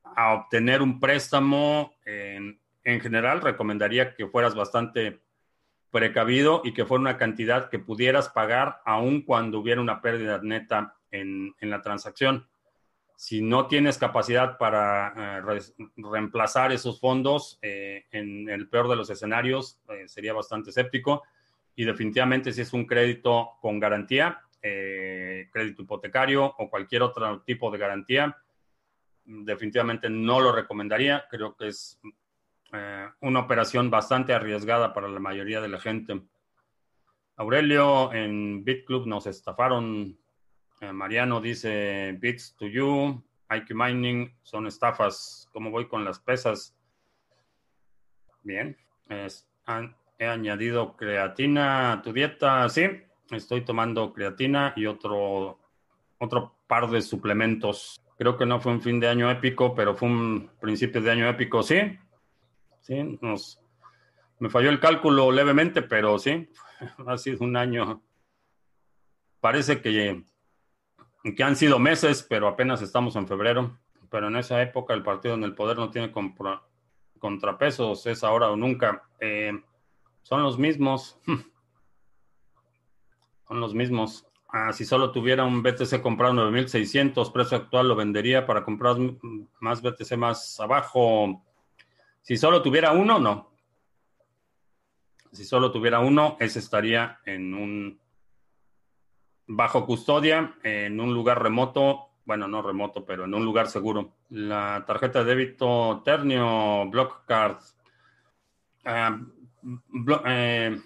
[0.03, 5.21] a obtener un préstamo, en, en general recomendaría que fueras bastante
[5.91, 10.95] precavido y que fuera una cantidad que pudieras pagar aun cuando hubiera una pérdida neta
[11.11, 12.47] en, la transacción.
[13.19, 15.59] Si no tienes capacidad para eh,
[15.95, 21.23] reemplazar esos fondos, eh, en el peor de los escenarios, eh, sería bastante escéptico.
[21.75, 27.77] Y definitivamente si es un crédito con garantía, crédito hipotecario o cualquier otro tipo de
[27.79, 28.37] garantía,
[29.25, 31.25] definitivamente no lo recomendaría.
[31.29, 31.99] Creo que es
[33.21, 36.21] una operación bastante arriesgada para la mayoría de la gente.
[37.37, 40.17] Aurelio, en BitClub nos estafaron
[40.81, 45.49] eh, Mariano dice, bits to you, IQ Mining, son estafas.
[45.51, 46.75] ¿Cómo voy con las pesas?
[48.43, 48.77] Bien.
[50.19, 52.67] he añadido creatina a tu dieta.
[52.69, 52.87] Sí,
[53.31, 55.59] estoy tomando creatina y otro,
[56.19, 58.01] otro par de suplementos.
[58.17, 61.27] Creo que no fue un fin de año épico, pero fue un principio de año
[61.27, 61.97] épico, sí.
[62.81, 63.61] Sí, nos,
[64.39, 66.49] me falló el cálculo levemente, pero sí,
[67.07, 68.01] ha sido un año.
[69.39, 70.23] Parece que
[71.35, 73.77] que han sido meses, pero apenas estamos en febrero.
[74.09, 76.13] Pero en esa época el partido en el poder no tiene
[77.19, 79.03] contrapesos, es ahora o nunca.
[79.19, 79.51] Eh,
[80.23, 81.19] son los mismos.
[83.47, 84.25] son los mismos.
[84.49, 88.95] Ah, si solo tuviera un BTC comprado 9600, precio actual lo vendería para comprar
[89.59, 91.43] más BTC más abajo.
[92.21, 93.51] Si solo tuviera uno, no.
[95.33, 97.99] Si solo tuviera uno, ese estaría en un
[99.47, 104.13] bajo custodia en un lugar remoto, bueno, no remoto, pero en un lugar seguro.
[104.29, 107.57] La tarjeta de débito Ternio Block Card.
[108.83, 109.17] Ah,
[110.25, 110.77] eh,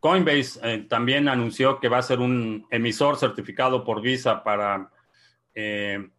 [0.00, 4.90] Coinbase eh, también anunció que va a ser un emisor certificado por Visa para
[5.54, 6.10] eh,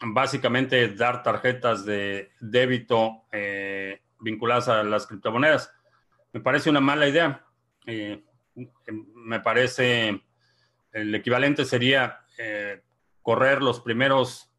[0.00, 3.24] básicamente dar tarjetas de débito
[4.20, 5.70] vinculadas a las criptomonedas.
[6.32, 7.44] Me parece una mala idea
[9.14, 10.22] me parece
[10.92, 12.82] el equivalente sería eh,
[13.22, 14.50] correr los primeros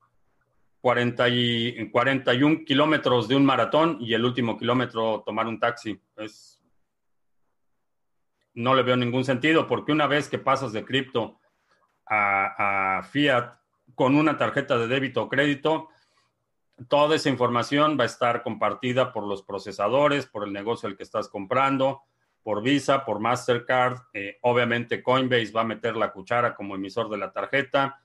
[0.82, 6.00] 40 y, 41 kilómetros de un maratón y el último kilómetro tomar un taxi.
[6.18, 6.62] Es,
[8.54, 11.40] no le veo ningún sentido porque una vez que pasas de cripto
[12.06, 13.60] a, a fiat
[13.96, 15.90] con una tarjeta de débito o crédito,
[16.88, 21.04] toda esa información va a estar compartida por los procesadores, por el negocio al que
[21.04, 22.04] estás comprando,
[22.50, 24.00] por Visa, por Mastercard.
[24.12, 28.02] Eh, obviamente Coinbase va a meter la cuchara como emisor de la tarjeta.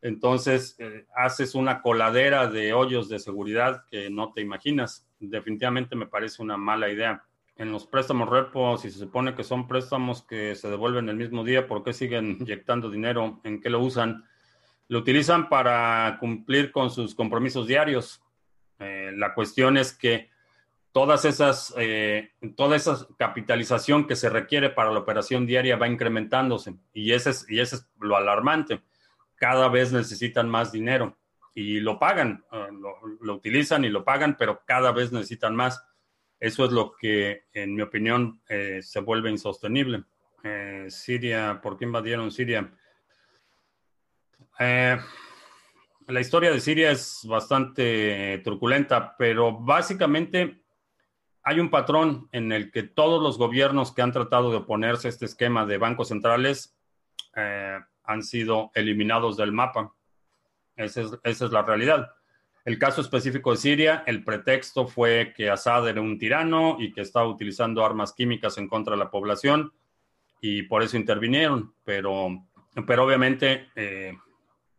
[0.00, 5.08] Entonces, eh, haces una coladera de hoyos de seguridad que no te imaginas.
[5.18, 7.24] Definitivamente me parece una mala idea.
[7.56, 11.42] En los préstamos repo, si se supone que son préstamos que se devuelven el mismo
[11.42, 13.40] día, ¿por qué siguen inyectando dinero?
[13.42, 14.24] ¿En qué lo usan?
[14.86, 18.22] Lo utilizan para cumplir con sus compromisos diarios.
[18.78, 20.30] Eh, la cuestión es que
[20.98, 26.74] todas esas, eh, toda esa capitalización que se requiere para la operación diaria va incrementándose
[26.92, 28.82] y ese, es, y ese es lo alarmante.
[29.36, 31.16] Cada vez necesitan más dinero
[31.54, 32.66] y lo pagan, eh,
[33.20, 35.80] lo, utilizan y lo pagan, pero cada vez necesitan más.
[36.40, 40.02] Eso es lo que, en mi opinión, eh, se vuelve insostenible.
[40.88, 42.72] Siria, ¿por qué invadieron Siria?
[44.58, 50.62] la historia de Siria es bastante truculenta, pero básicamente
[51.48, 55.10] hay un patrón en el que todos los gobiernos que han tratado de oponerse a
[55.10, 56.76] este esquema de bancos centrales
[57.34, 59.94] eh, han sido eliminados del mapa.
[60.76, 62.10] Esa es, la realidad.
[62.66, 67.00] El caso específico de Siria, el pretexto fue que Assad era un tirano y que
[67.00, 69.72] estaba utilizando armas químicas en contra de la población
[70.42, 71.72] y por eso intervinieron.
[71.82, 72.44] Pero,
[72.86, 74.18] pero obviamente eh,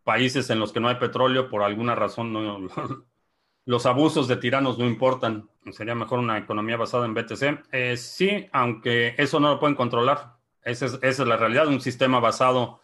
[0.03, 2.69] países en los que no hay petróleo por alguna razón
[3.65, 5.49] los abusos de tiranos no importan.
[5.73, 7.65] Sería mejor una economía basada en BTC.
[7.71, 10.37] Eh, sí, aunque eso no lo pueden controlar.
[10.63, 11.67] Esa es, la realidad.
[11.67, 12.81] Un sistema basado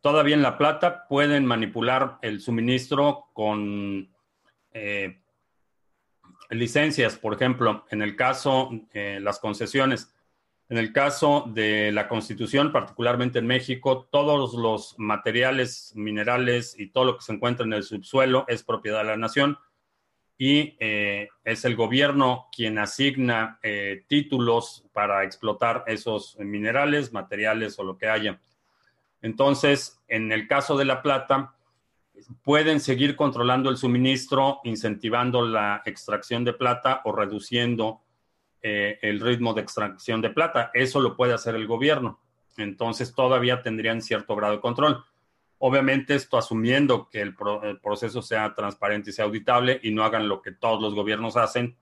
[0.00, 4.08] todavía en la plata pueden manipular el suministro con
[4.72, 5.20] eh,
[6.50, 10.14] licencias, por ejemplo, en el caso, eh, las concesiones.
[10.70, 17.04] En el caso de la constitución, particularmente en México, todos los materiales, minerales y todo
[17.04, 19.58] lo que se encuentra en el subsuelo es propiedad de la nación
[20.38, 27.82] y eh, es el gobierno quien asigna eh, títulos para explotar esos minerales, materiales o
[27.82, 28.40] lo que haya.
[29.20, 31.56] Entonces, en el caso de la plata,
[32.44, 38.00] pueden seguir controlando el suministro, incentivando la extracción de plata o reduciendo
[38.62, 40.70] eh, el ritmo de extracción de plata.
[40.72, 42.20] Eso lo puede hacer el gobierno.
[42.56, 45.04] Entonces todavía tendrían cierto grado de control.
[45.58, 50.40] Obviamente esto asumiendo que el, proceso sea transparente y sea auditable y no hagan lo
[50.40, 51.76] que todos los gobiernos hacen,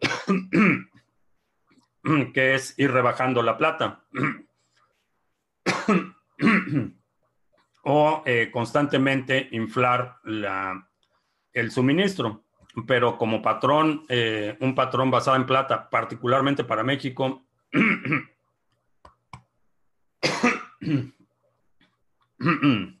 [2.34, 4.04] que es ir rebajando la plata.
[7.82, 10.88] o eh, constantemente inflar la,
[11.52, 12.46] el suministro
[12.84, 17.46] pero como patrón, eh, un patrón basado en plata, particularmente para México,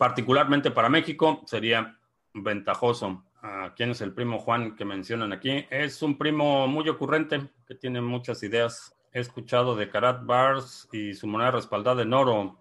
[0.00, 1.98] particularmente para México, sería
[2.32, 3.22] ventajoso.
[3.76, 5.66] ¿Quién es el primo Juan que mencionan aquí?
[5.68, 8.96] Es un primo muy ocurrente que tiene muchas ideas.
[9.12, 12.58] He escuchado de Karat Bars y su moneda respaldada en oro.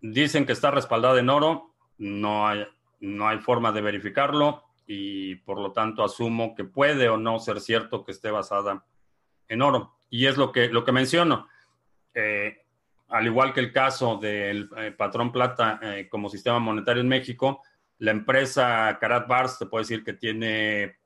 [0.00, 1.74] Dicen que está respaldada en oro.
[1.98, 2.68] No hay,
[3.00, 7.60] no hay forma de verificarlo y por lo tanto asumo que puede o no ser
[7.60, 8.86] cierto que esté basada
[9.48, 9.96] en oro.
[10.08, 11.48] Y es lo que, lo que menciono.
[12.14, 12.58] Eh,
[13.10, 17.62] al igual que el caso del eh, patrón plata eh, como sistema monetario en México,
[17.98, 20.96] la empresa Karat Bars te puede decir que tiene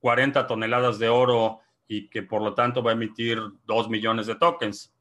[0.00, 4.34] 40 toneladas de oro y que por lo tanto va a emitir 2 millones de
[4.34, 4.92] tokens.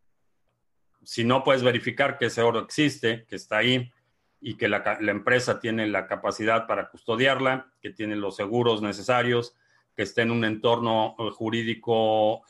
[1.04, 3.92] Si no puedes verificar que ese oro existe, que está ahí,
[4.40, 9.56] y que la, empresa tiene la capacidad para custodiarla, que tiene los seguros necesarios,
[9.96, 12.44] que esté en un entorno eh, jurídico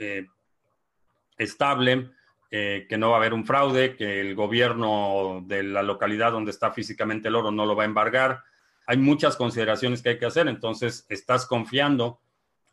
[1.38, 2.12] estable,
[2.54, 6.52] eh, que no va a haber un fraude, que el gobierno de la localidad donde
[6.52, 8.44] está físicamente el oro no lo va a embargar.
[8.86, 12.20] Hay muchas consideraciones que hay que hacer, entonces estás confiando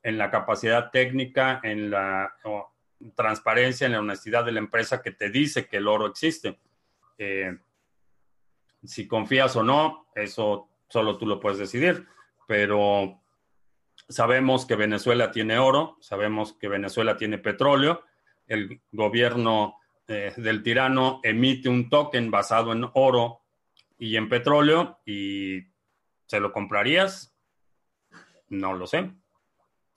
[0.02, 2.34] en la capacidad técnica, en la
[3.14, 6.58] transparencia, en la honestidad de la empresa que te dice que el oro existe.
[8.82, 12.06] Si confías o no, eso solo tú lo puedes decidir,
[12.48, 13.20] pero
[14.08, 18.02] sabemos que Venezuela tiene oro, sabemos que Venezuela tiene petróleo,
[18.48, 23.42] el gobierno eh, del tirano emite un token basado en oro
[23.98, 25.62] y en petróleo y
[26.26, 27.34] ¿se lo comprarías?
[28.48, 29.10] No lo sé.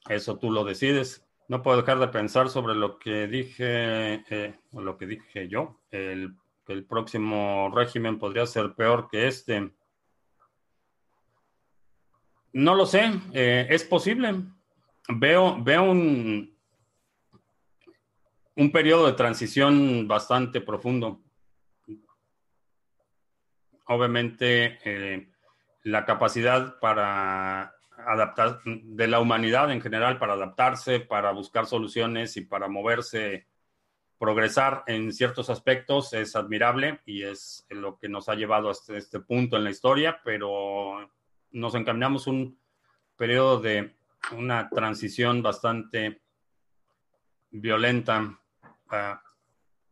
[0.09, 1.25] Eso tú lo decides.
[1.47, 5.81] No puedo dejar de pensar sobre lo que dije, eh, lo que dije yo.
[5.91, 6.35] El
[6.71, 9.71] el próximo régimen podría ser peor que este.
[12.53, 14.35] No lo sé, eh, es posible.
[15.07, 16.57] Veo, veo un,
[18.55, 21.21] un periodo de transición bastante profundo.
[23.87, 25.31] Obviamente, eh,
[25.83, 32.41] la capacidad para adaptar de la humanidad en general para adaptarse, para buscar soluciones y
[32.41, 33.47] para moverse
[34.17, 39.19] progresar en ciertos aspectos es admirable y es lo que nos ha llevado hasta este
[39.19, 41.09] punto en la historia, pero
[41.51, 42.59] nos encaminamos un
[43.17, 43.95] periodo de
[44.37, 46.21] una transición bastante
[47.49, 48.39] violenta,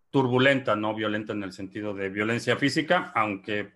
[0.09, 3.73] turbulenta, no violenta en el sentido de violencia física, aunque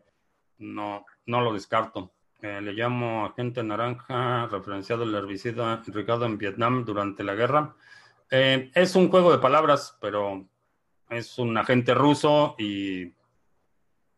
[0.58, 2.14] no, no lo descarto.
[2.42, 7.76] Eh, le llamo agente naranja, referenciado el herbicida irrigado en Vietnam durante la guerra.
[8.30, 10.46] Eh, es un juego de palabras, pero
[11.10, 13.14] es un agente ruso y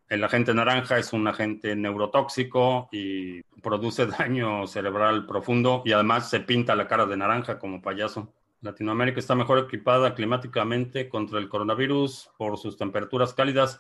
[0.08, 6.40] el agente naranja es un agente neurotóxico y produce daño cerebral profundo y además se
[6.40, 8.34] pinta la cara de naranja como payaso.
[8.66, 13.80] Latinoamérica está mejor equipada climáticamente contra el coronavirus por sus temperaturas cálidas.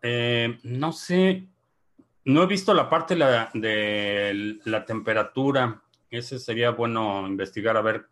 [0.00, 1.48] Eh, no sé,
[2.24, 5.82] no he visto la parte de la temperatura.
[6.08, 8.06] Ese sería bueno investigar a ver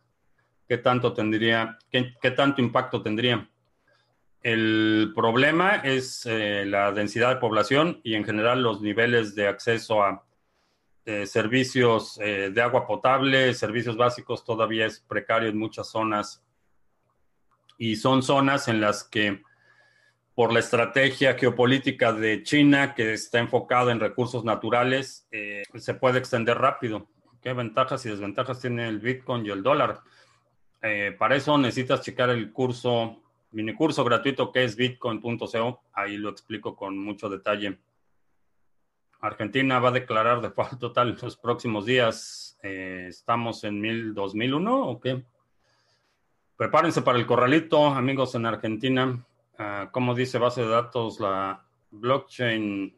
[0.69, 3.49] qué tanto tendría, qué, tanto impacto tendría.
[4.43, 10.03] El problema es eh, la densidad de población y en general los niveles de acceso
[10.03, 10.26] a
[11.07, 16.45] eh, servicios eh, de agua potable, servicios básicos todavía es precario en muchas zonas
[17.79, 19.43] y son zonas en las que
[20.35, 25.27] por la estrategia geopolítica de China que está enfocada en recursos naturales
[25.75, 27.09] se puede extender rápido.
[27.47, 30.03] ¿Qué ventajas y desventajas tiene el Bitcoin y el dólar?
[30.83, 35.83] Eh, para eso necesitas checar el curso, mini curso gratuito que es bitcoin.co.
[35.93, 37.79] Ahí lo explico con mucho detalle.
[39.21, 42.59] Argentina va a declarar de default total en los próximos días.
[42.63, 45.25] Eh, ¿Estamos en mil, 2001 o qué?
[46.57, 49.25] Prepárense para el corralito, amigos en Argentina.
[49.59, 52.95] Uh, ¿Cómo dice base de datos la blockchain?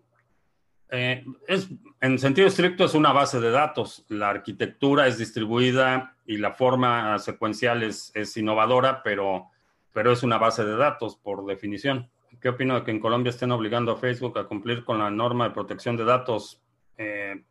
[0.91, 1.69] Eh, es,
[2.01, 4.05] en sentido estricto es una base de datos.
[4.09, 9.49] La arquitectura es distribuida y la forma secuencial es, es innovadora, pero,
[9.93, 12.09] pero es una base de datos por definición.
[12.41, 15.49] ¿Qué opino de que en Colombia estén obligando a Facebook a cumplir con la norma
[15.49, 16.63] de protección de datos?
[16.97, 17.43] Eh,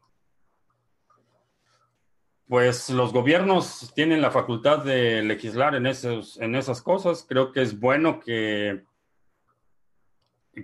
[2.48, 7.26] pues los gobiernos tienen la facultad de legislar en, esos, en esas cosas.
[7.28, 8.84] Creo que es bueno que,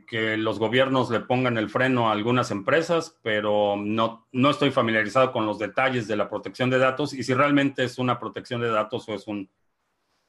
[0.08, 5.34] que los gobiernos le pongan el freno a algunas empresas, pero no, no estoy familiarizado
[5.34, 8.70] con los detalles de la protección de datos y si realmente es una protección de
[8.70, 9.50] datos o es un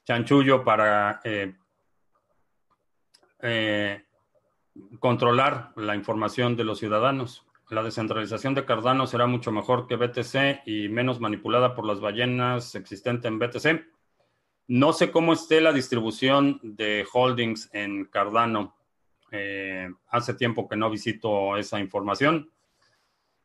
[0.04, 1.54] chanchullo para eh,
[3.44, 4.02] eh,
[4.98, 7.44] controlar la información de los ciudadanos.
[7.68, 12.74] La descentralización de Cardano será mucho mejor que BTC y menos manipulada por las ballenas
[12.74, 13.86] existentes en BTC.
[14.66, 18.74] No sé cómo esté la distribución de holdings en Cardano.
[19.30, 22.50] Eh, hace tiempo que no visito esa información.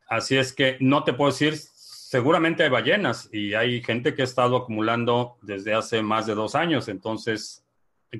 [0.08, 4.26] Así es que no te puedo decir, seguramente hay ballenas y hay gente que ha
[4.26, 6.88] estado acumulando desde hace más de dos años.
[6.88, 7.66] Entonces,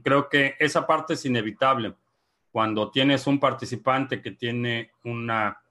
[0.04, 1.96] creo que esa parte es inevitable.
[2.52, 5.62] Cuando tienes un participante que tiene una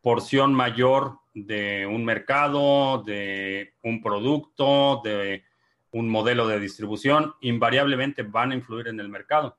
[0.00, 5.44] porción mayor de un mercado, de un producto, de
[5.92, 9.56] un modelo de distribución, invariablemente van a influir en el mercado.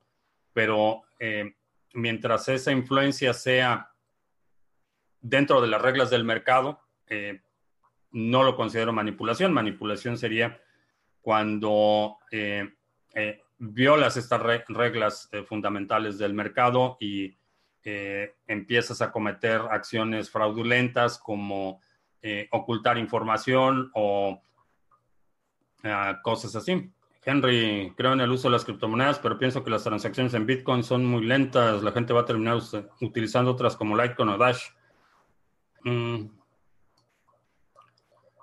[0.52, 1.54] Pero eh,
[1.94, 3.90] mientras esa influencia sea
[5.20, 7.40] dentro de las reglas del mercado, eh,
[8.10, 9.52] no lo considero manipulación.
[9.52, 10.60] Manipulación sería
[11.20, 12.72] cuando eh,
[13.64, 17.36] violas estas reglas fundamentales del mercado y
[17.84, 21.80] eh, empiezas a cometer acciones fraudulentas como
[22.22, 24.40] eh, ocultar información o
[25.82, 26.92] ah, cosas así.
[27.24, 30.84] Henry, creo en el uso de las criptomonedas, pero pienso que las transacciones en Bitcoin
[30.84, 31.82] son muy lentas.
[31.82, 32.58] La gente va a terminar
[33.00, 34.70] utilizando otras como Litecoin o Dash.
[35.84, 36.26] Mm.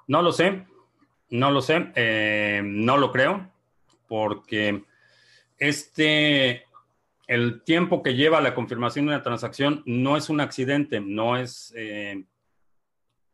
[0.07, 0.65] No lo sé,
[1.29, 3.49] no lo sé, eh, no lo creo,
[4.07, 4.83] porque
[5.59, 6.65] este
[7.29, 11.71] el tiempo que lleva la confirmación de una transacción no es un accidente, no es,
[11.75, 12.25] eh,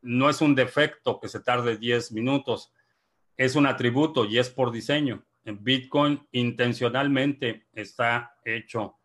[0.02, 2.74] no es un defecto que se tarde 10 minutos,
[3.38, 5.24] es un atributo y es por diseño.
[5.46, 8.98] Bitcoin intencionalmente está hecho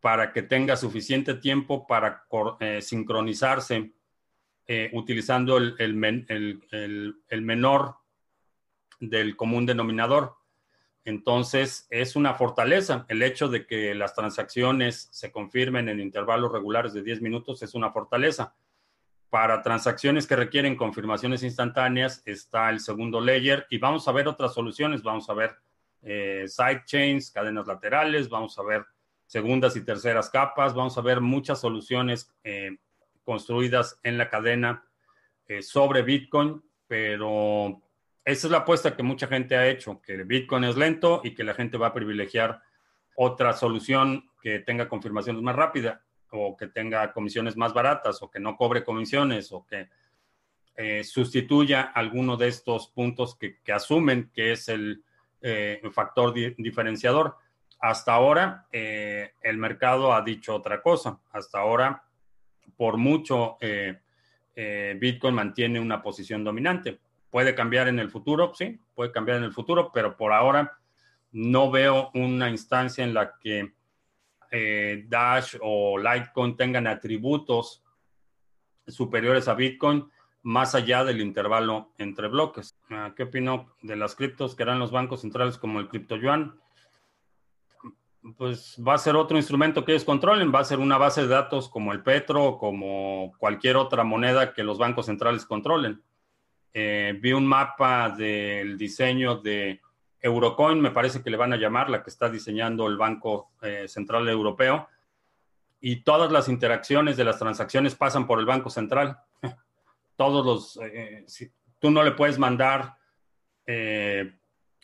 [0.00, 2.24] para que tenga suficiente tiempo para
[2.60, 3.92] eh, sincronizarse
[4.68, 5.74] eh, utilizando el,
[7.28, 7.96] el menor
[9.00, 10.36] del común denominador.
[11.04, 13.04] Entonces, es una fortaleza.
[13.08, 17.74] El hecho de que las transacciones se confirmen en intervalos regulares de 10 minutos es
[17.74, 18.54] una fortaleza.
[19.28, 24.54] Para transacciones que requieren confirmaciones instantáneas está el segundo layer y vamos a ver otras
[24.54, 25.02] soluciones.
[25.02, 25.56] Vamos a ver
[26.02, 28.84] eh, sidechains, cadenas laterales, vamos a ver
[29.26, 32.76] segundas y terceras capas, vamos a ver muchas soluciones eh,
[33.24, 34.84] construidas en la cadena
[35.46, 37.81] eh, sobre Bitcoin, pero
[38.24, 41.42] esa es la apuesta que mucha gente ha hecho, que Bitcoin es lento y que
[41.42, 42.62] la gente va a privilegiar
[43.16, 48.40] otra solución que tenga confirmaciones más rápida o que tenga comisiones más baratas o que
[48.40, 49.88] no cobre comisiones o que
[50.76, 55.02] eh, sustituya alguno de estos puntos que, asumen que es el,
[55.40, 57.36] eh, factor diferenciador.
[57.80, 61.20] Hasta ahora eh, el mercado ha dicho otra cosa.
[61.32, 62.04] Hasta ahora,
[62.76, 63.58] por mucho,
[64.96, 67.00] Bitcoin mantiene una posición dominante
[67.32, 70.78] Puede cambiar en el futuro, sí, puede cambiar en el futuro, pero por ahora
[71.32, 73.72] no veo una instancia en la que
[74.50, 77.82] eh, Dash o Litecoin tengan atributos
[78.86, 80.10] superiores a Bitcoin
[80.42, 82.76] más allá del intervalo entre bloques.
[82.90, 86.60] Ah, ¿Qué opino de las criptos que harán los bancos centrales como el cripto yuan?
[88.36, 91.28] Pues va a ser otro instrumento que ellos controlen, va a ser una base de
[91.28, 96.02] datos como el Petro o como cualquier otra moneda que los bancos centrales controlen.
[96.74, 99.80] Eh, vi un mapa del diseño de
[100.20, 103.86] Eurocoin, me parece que le van a llamar, la que está diseñando el Banco eh,
[103.88, 104.88] Central Europeo,
[105.80, 109.18] y todas las interacciones de las transacciones pasan por el Banco Central.
[110.16, 112.96] Todos los, eh, si, tú no le puedes mandar,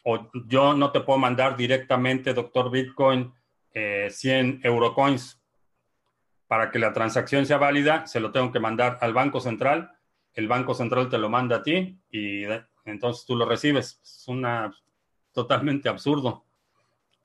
[0.04, 3.32] o yo no te puedo mandar directamente, doctor Bitcoin,
[3.72, 5.40] 100 Eurocoins.
[6.46, 9.97] Para que la transacción sea válida, se lo tengo que mandar al Banco Central
[10.38, 12.44] el Banco Central te lo manda a ti y
[12.84, 14.00] entonces tú lo recibes.
[14.04, 14.72] Es una
[15.32, 16.44] totalmente absurdo.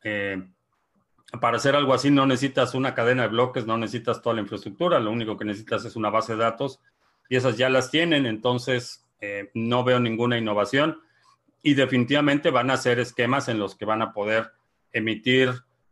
[0.03, 0.43] Eh,
[1.39, 4.99] para hacer algo así no necesitas una cadena de bloques, no necesitas toda la infraestructura,
[4.99, 6.79] lo único que necesitas es una base de datos
[7.29, 10.99] y esas ya las tienen, entonces eh, no veo ninguna innovación.
[11.61, 14.51] y definitivamente van a ser esquemas en los que van a poder
[14.91, 15.51] emitir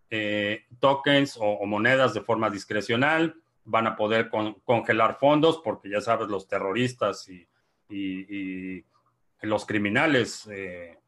[0.09, 4.29] eh, tokens o, monedas de forma discrecional, van a poder
[4.65, 7.47] congelar fondos porque ya sabes, los terroristas y,
[9.41, 10.99] los criminales eh,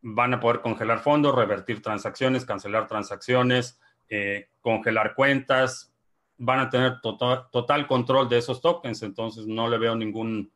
[0.00, 3.78] van a poder congelar fondos, revertir transacciones, cancelar transacciones,
[4.08, 5.94] eh, congelar cuentas,
[6.38, 10.50] van a tener total, total control de esos tokens, entonces no le veo ningún,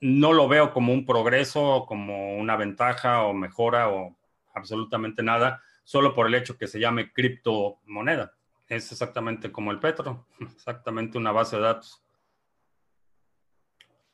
[0.00, 4.16] no lo veo como un progreso, como una ventaja o mejora o
[4.54, 8.34] absolutamente nada, solo por el hecho que se llame criptomoneda.
[8.68, 12.02] Es exactamente como el petro, exactamente una base de datos.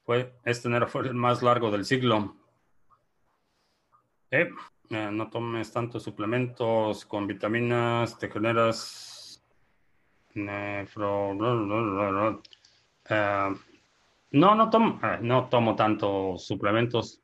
[0.05, 2.37] Fue, este enero fue el más largo del siglo.
[4.31, 4.51] Eh,
[4.91, 9.45] eh, no tomes tantos suplementos con vitaminas, te generas
[10.35, 11.33] nefro.
[13.09, 13.55] Eh,
[14.33, 17.21] no, no tomo, no tomo tantos suplementos.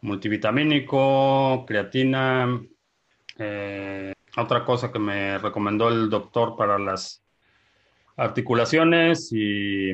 [0.00, 2.60] Multivitamínico, creatina.
[4.42, 7.24] Otra cosa que me recomendó el doctor para las
[8.16, 9.90] articulaciones y,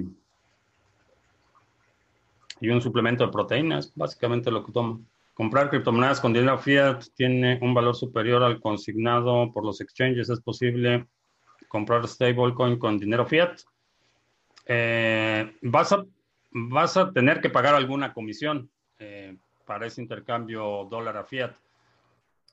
[2.60, 5.00] y un suplemento de proteínas, básicamente lo que tomo.
[5.34, 10.30] Comprar criptomonedas con dinero fiat tiene un valor superior al consignado por los exchanges.
[10.30, 11.08] ¿Es posible
[11.66, 13.58] comprar stablecoin con dinero fiat?
[14.66, 16.04] Eh, vas, a,
[16.52, 19.36] vas a tener que pagar alguna comisión eh,
[19.66, 21.52] para ese intercambio dólar a fiat.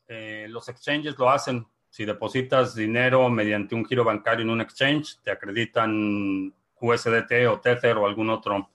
[0.07, 1.65] Eh, los exchanges lo hacen.
[1.91, 7.97] Si depositas dinero mediante un giro bancario en un exchange, te acreditan USDT o Tether
[7.97, 8.69] o algún otro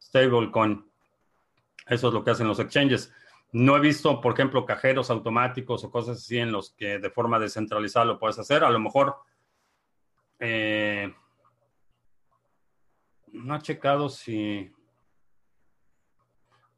[0.00, 0.82] stablecoin.
[1.86, 3.12] Eso es lo que hacen los exchanges.
[3.52, 7.38] No he visto, por ejemplo, cajeros automáticos o cosas así en los que de forma
[7.38, 8.64] descentralizada lo puedes hacer.
[8.64, 9.14] A lo mejor
[10.38, 11.14] eh,
[13.30, 14.72] no ha checado si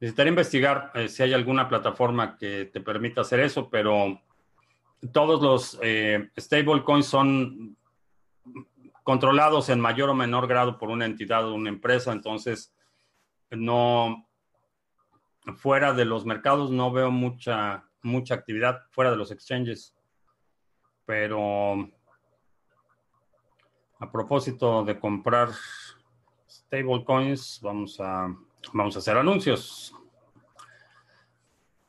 [0.01, 4.21] necesitaría investigar eh, si hay alguna plataforma que te permita hacer eso, pero
[5.11, 7.77] todos los eh, stablecoins son
[9.03, 12.73] controlados en mayor o menor grado por una entidad o una empresa, entonces
[13.51, 14.27] no,
[15.55, 19.95] fuera de los mercados no veo mucha, mucha actividad fuera de los exchanges.
[21.05, 21.89] Pero
[23.99, 25.49] a propósito de comprar
[26.49, 28.35] stablecoins, vamos a,
[28.73, 29.93] vamos a hacer anuncios.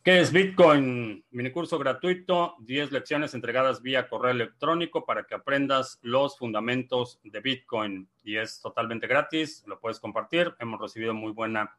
[0.08, 1.22] ¿Qué es Bitcoin?
[1.32, 8.08] Minicurso gratuito, 10 lecciones entregadas vía correo electrónico para que aprendas los fundamentos de Bitcoin.
[8.24, 10.54] Y es totalmente gratis, lo puedes compartir.
[10.60, 11.76] Hemos recibido muy buena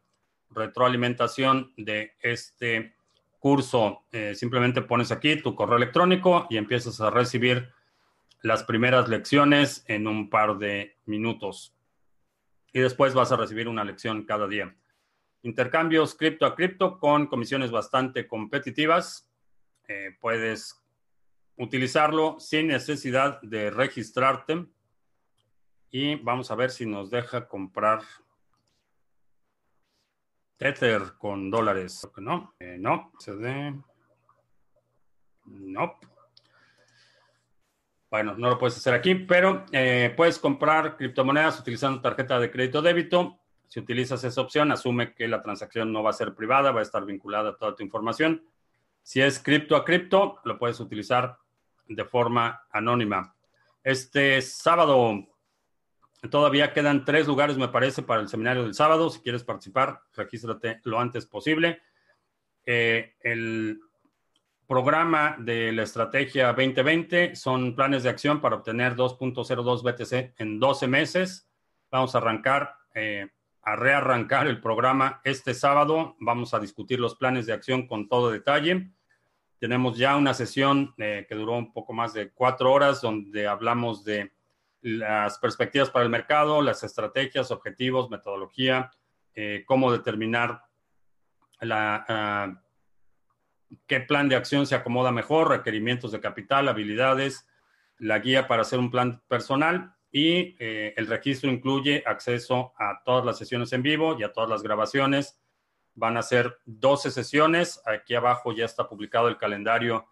[0.52, 2.94] retroalimentación de este
[3.40, 4.04] curso.
[4.12, 7.72] Eh, simplemente pones aquí tu correo electrónico y empiezas a recibir
[8.44, 11.74] las primeras lecciones en un par de minutos.
[12.74, 14.76] Y después vas a recibir una lección cada día.
[15.44, 19.30] Intercambios cripto a cripto con comisiones bastante competitivas.
[19.88, 20.84] Eh, puedes
[21.56, 24.66] utilizarlo sin necesidad de registrarte.
[25.92, 28.02] Y vamos a ver si nos deja comprar
[30.58, 32.08] Tether con dólares.
[32.18, 33.74] No, eh, no, CD.
[35.46, 36.00] No.
[38.12, 42.82] Bueno, no lo puedes hacer aquí, pero eh, puedes comprar criptomonedas utilizando tarjeta de crédito
[42.82, 43.40] débito.
[43.70, 46.84] Si utilizas esa opción, asume que la transacción no va a ser privada, va a
[46.84, 48.44] estar vinculada a toda tu información.
[49.02, 51.38] Si es cripto a cripto, lo puedes utilizar
[51.88, 53.34] de forma anónima.
[53.84, 55.26] Este sábado
[56.30, 59.10] Todavía quedan tres lugares, me parece, para el seminario del sábado.
[59.10, 61.82] Si quieres participar, regístrate lo antes posible.
[62.66, 63.80] Eh, el
[64.68, 70.88] programa de la estrategia 2020 son planes de acción para obtener 2.02 BTC en 12
[70.88, 71.50] meses.
[71.90, 73.30] Vamos a arrancar, eh,
[73.62, 76.16] a rearrancar el programa este sábado.
[76.20, 78.92] Vamos a discutir los planes de acción con todo detalle.
[79.60, 84.04] Tenemos ya una sesión eh, que duró un poco más de cuatro horas donde hablamos
[84.04, 84.32] de
[84.82, 88.92] las perspectivas para el mercado, las estrategias, objetivos, metodología,
[89.36, 90.64] eh, cómo determinar
[91.60, 92.62] la, ah,
[93.86, 97.46] qué plan de acción se acomoda mejor, requerimientos de capital, habilidades,
[97.98, 103.26] la guía para hacer un plan personal y eh, el registro incluye acceso a todas
[103.26, 105.40] las sesiones en vivo y a todas las grabaciones.
[105.94, 107.82] Van a ser 12 sesiones.
[107.86, 110.08] Aquí abajo ya está publicado el calendario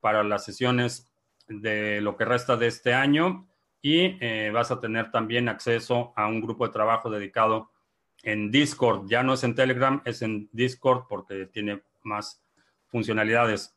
[0.00, 1.10] para las sesiones
[1.48, 3.46] de lo que resta de este año
[3.82, 7.70] y eh, vas a tener también acceso a un grupo de trabajo dedicado
[8.22, 9.06] en Discord.
[9.08, 12.42] Ya no es en Telegram, es en Discord porque tiene más
[12.86, 13.76] funcionalidades.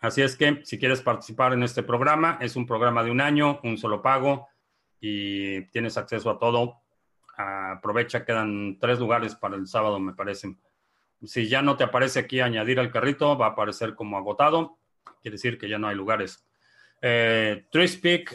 [0.00, 3.60] Así es que si quieres participar en este programa, es un programa de un año,
[3.62, 4.48] un solo pago
[5.00, 6.80] y tienes acceso a todo.
[7.36, 10.56] Aprovecha, quedan tres lugares para el sábado, me parece.
[11.22, 14.78] Si ya no te aparece aquí añadir al carrito, va a aparecer como agotado.
[15.22, 16.46] Quiere decir que ya no hay lugares.
[17.06, 17.66] Eh,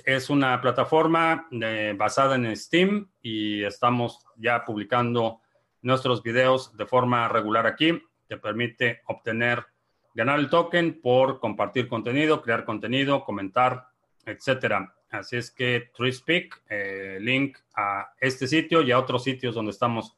[0.06, 5.42] es una plataforma eh, basada en Steam y estamos ya publicando
[5.82, 8.00] nuestros videos de forma regular aquí.
[8.28, 9.66] Te permite obtener,
[10.14, 13.88] ganar el token por compartir contenido, crear contenido, comentar,
[14.26, 14.94] etcétera.
[15.10, 20.16] Así es que TreeSpeak, eh, link a este sitio y a otros sitios donde estamos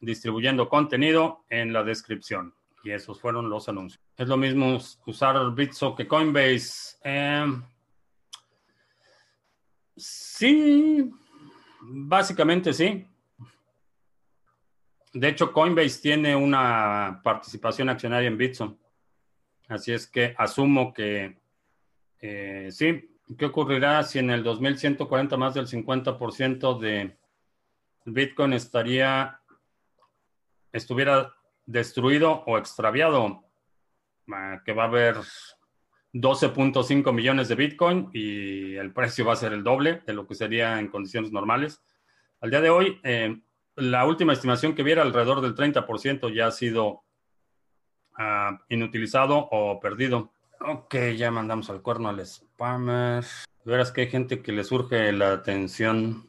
[0.00, 2.54] distribuyendo contenido en la descripción.
[2.84, 4.00] Y esos fueron los anuncios.
[4.16, 6.98] Es lo mismo usar Bitso que Coinbase.
[7.02, 7.62] Em,
[9.96, 11.10] sí,
[11.80, 13.04] básicamente sí.
[15.12, 18.78] De hecho, Coinbase tiene una participación accionaria en Bitso.
[19.66, 21.38] Así es que asumo que
[22.20, 23.15] eh, sí.
[23.36, 27.16] ¿Qué ocurrirá si en el 2140 más del 50% de
[28.04, 29.40] Bitcoin estaría
[30.72, 33.42] estuviera destruido o extraviado?
[34.32, 35.16] Ah, que va a haber
[36.12, 40.34] 12.5 millones de Bitcoin y el precio va a ser el doble de lo que
[40.34, 41.82] sería en condiciones normales.
[42.40, 43.40] Al día de hoy, eh,
[43.74, 47.02] la última estimación que viera, alrededor del 30% ya ha sido
[48.16, 50.32] ah, inutilizado o perdido.
[50.60, 53.24] Ok, ya mandamos al cuerno al spammer.
[53.64, 56.26] Verás que hay gente que le surge la atención.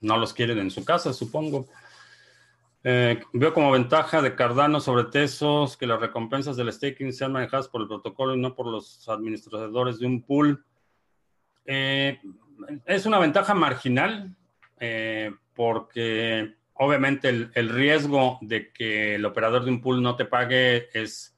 [0.00, 1.66] No los quieren en su casa, supongo.
[2.84, 7.66] Eh, veo como ventaja de Cardano sobre Tesos que las recompensas del staking sean manejadas
[7.66, 10.64] por el protocolo y no por los administradores de un pool.
[11.64, 12.20] Eh,
[12.84, 14.36] es una ventaja marginal
[14.78, 20.88] eh, porque obviamente el, riesgo de que el operador de un pool no te pague
[20.92, 21.35] es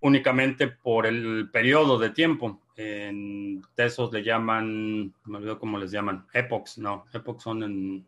[0.00, 2.60] únicamente por el periodo de tiempo.
[2.76, 8.06] En Tesos le llaman, me olvido cómo les llaman, epochs, no, epochs son en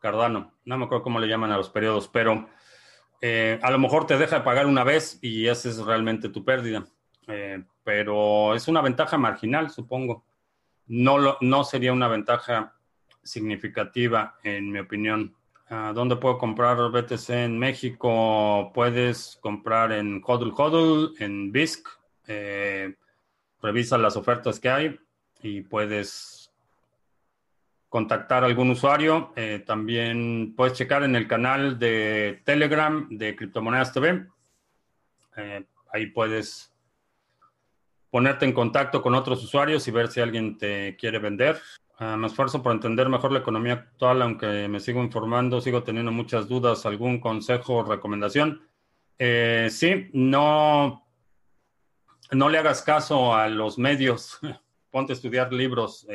[0.00, 0.52] Cardano.
[0.64, 2.48] No me acuerdo cómo le llaman a los periodos, pero
[3.20, 6.44] eh, a lo mejor te deja de pagar una vez y esa es realmente tu
[6.44, 6.86] pérdida.
[7.26, 10.24] Eh, pero es una ventaja marginal, supongo.
[10.86, 12.74] No, no sería una ventaja
[13.22, 15.34] significativa, en mi opinión.
[15.68, 18.70] ¿Dónde puedo comprar BTC en México?
[18.72, 21.88] Puedes comprar en Hodl Hodl, en BISC.
[22.28, 22.94] Eh,
[23.60, 25.00] revisa las ofertas que hay
[25.42, 26.52] y puedes
[27.88, 29.32] contactar a algún usuario.
[29.34, 34.26] Eh, también puedes checar en el canal de Telegram de Criptomonedas TV.
[35.36, 36.72] Eh, ahí puedes
[38.10, 41.60] ponerte en contacto con otros usuarios y ver si alguien te quiere vender.
[41.98, 46.12] Ah, me esfuerzo por entender mejor la economía actual, aunque me sigo informando, sigo teniendo
[46.12, 46.84] muchas dudas.
[46.84, 48.68] ¿Algún consejo o recomendación?
[49.18, 51.06] Eh, sí, no,
[52.32, 54.38] no le hagas caso a los medios.
[54.90, 56.06] Ponte a estudiar libros.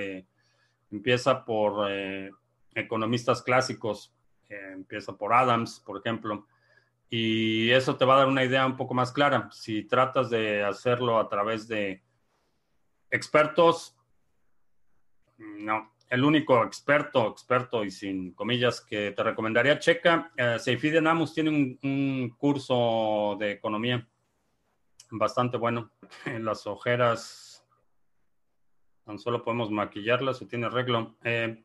[0.92, 2.30] Empieza por eh,
[2.76, 4.14] economistas clásicos,
[4.50, 6.48] eh, empieza por Adams, por ejemplo,
[7.10, 9.50] y eso te va a dar una idea un poco más clara.
[9.52, 12.04] Si tratas de hacerlo a través de
[13.10, 13.98] expertos,
[15.60, 15.94] no.
[16.10, 21.78] El único experto, experto y sin comillas que te recomendaría, checa, eh, Seifide Namus tiene
[21.82, 24.06] un, curso de economía
[25.12, 25.92] bastante bueno.
[26.26, 27.52] En las ojeras
[29.06, 31.16] Tan solo podemos maquillarlas o tiene arreglo.
[31.24, 31.64] Eh,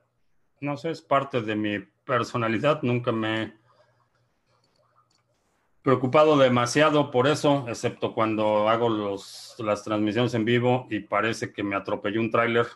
[0.61, 2.83] no sé, es parte de mi personalidad.
[2.83, 3.53] Nunca me he
[5.83, 8.89] preocupado demasiado por eso, excepto cuando hago
[9.59, 12.67] las transmisiones en vivo y parece que me atropelló un tráiler.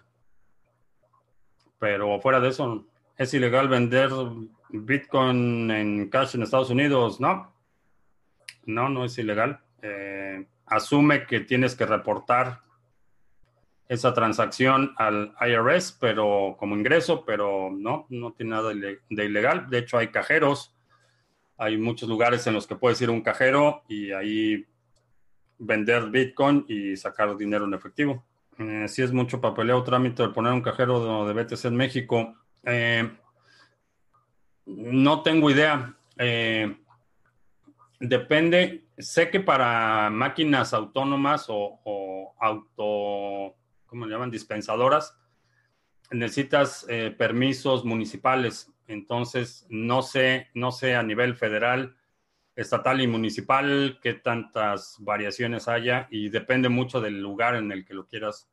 [1.80, 4.10] Pero fuera de eso, ¿es ilegal vender
[4.68, 7.18] Bitcoin en cash en Estados Unidos?
[7.20, 7.52] No.
[8.66, 9.60] No, no es ilegal.
[9.82, 12.60] Eh, asume que tienes que reportar
[13.88, 19.68] esa transacción al IRS, pero como ingreso, pero no, no tiene nada de ilegal.
[19.68, 20.76] De hecho, hay cajeros,
[21.56, 24.66] hay muchos lugares en los que puedes ir a un cajero y ahí
[25.58, 28.24] vender Bitcoin y sacar dinero en efectivo.
[28.60, 32.34] Eh, si es mucho papeleo trámite de poner un cajero de, BTC en México.
[32.62, 33.10] Eh,
[34.66, 35.96] no tengo idea.
[36.16, 36.76] Eh,
[37.98, 38.84] depende.
[38.96, 43.56] Sé que para máquinas autónomas o auto
[43.90, 44.30] ¿cómo le llaman?
[44.30, 45.18] Dispensadoras,
[46.12, 48.72] necesitas eh, permisos municipales.
[48.86, 51.96] Entonces, no sé, no sé a nivel federal,
[52.54, 57.94] estatal y municipal qué tantas variaciones haya y depende mucho del lugar en el que
[57.94, 58.48] lo quieras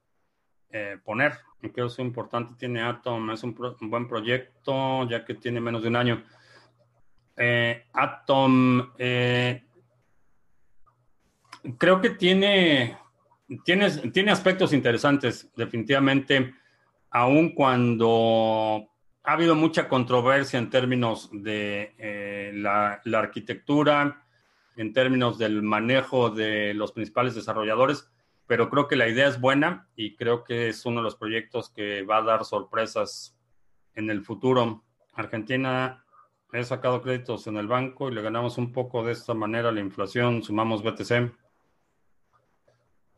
[0.72, 1.34] eh, poner.
[1.74, 5.96] Que es importante, tiene Atom, es un, buen proyecto ya que tiene menos de un
[5.96, 6.24] año.
[7.36, 8.92] Eh, Atom,
[11.78, 12.98] creo que tiene
[13.64, 16.54] tiene aspectos interesantes, definitivamente,
[17.10, 18.90] aun cuando
[19.24, 24.24] ha habido mucha controversia en términos de eh, eh, la, arquitectura,
[24.76, 28.10] en términos del manejo de los principales desarrolladores,
[28.48, 31.70] pero creo que la idea es buena y creo que es uno de los proyectos
[31.70, 33.38] que va a dar sorpresas
[33.94, 34.84] en el futuro.
[35.14, 36.06] Argentina
[36.54, 39.82] he sacado créditos en el banco y le ganamos un poco de esta manera la
[39.82, 41.32] inflación, sumamos BTC.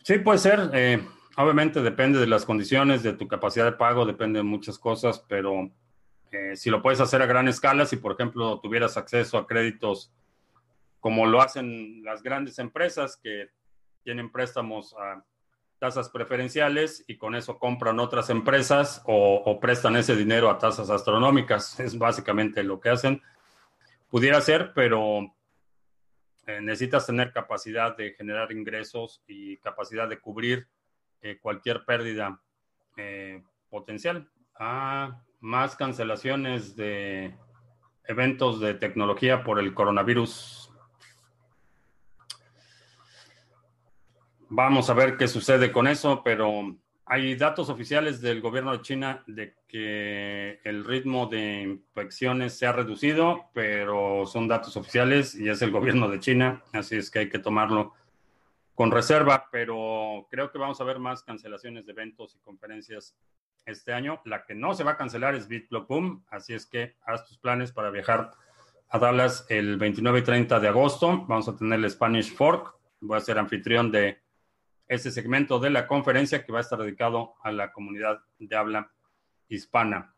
[0.03, 0.71] Sí, puede ser.
[0.73, 1.05] Eh,
[1.37, 5.69] obviamente depende de las condiciones, de tu capacidad de pago, depende de muchas cosas, pero
[6.31, 10.11] eh, si lo puedes hacer a gran escala, si por ejemplo tuvieras acceso a créditos
[10.99, 13.49] como lo hacen las grandes empresas que
[14.09, 15.23] tienen préstamos a
[15.77, 21.79] tasas preferenciales y con eso compran otras empresas o, prestan ese dinero a tasas astronómicas.
[21.79, 23.21] Es básicamente lo que hacen.
[24.09, 25.31] Pudiera ser, pero
[26.47, 30.67] eh, necesitas tener capacidad de generar ingresos y capacidad de cubrir
[31.21, 32.41] eh, cualquier pérdida
[32.97, 34.27] eh, potencial.
[34.55, 37.35] Ah, más cancelaciones de
[38.05, 40.68] eventos de tecnología por el coronavirus
[44.51, 46.75] Vamos a ver qué sucede con eso, pero
[47.05, 52.71] hay datos oficiales del gobierno de China de que el ritmo de infecciones se ha
[52.71, 57.29] reducido, pero son datos oficiales y es el gobierno de China, así es que hay
[57.29, 57.93] que tomarlo
[58.73, 63.15] con reserva, pero creo que vamos a ver más cancelaciones de eventos y conferencias
[63.65, 64.19] este año.
[64.25, 65.91] La que no se va a cancelar es BitBlock
[66.31, 68.31] así es que haz tus planes para viajar
[68.89, 71.25] a Dallas el 29 y 30 de agosto.
[71.27, 72.73] Vamos a tener el Spanish Fork.
[73.01, 74.19] Voy a ser anfitrión de
[74.89, 78.91] este segmento de la conferencia que va a estar dedicado a la comunidad de habla
[79.47, 80.15] hispana.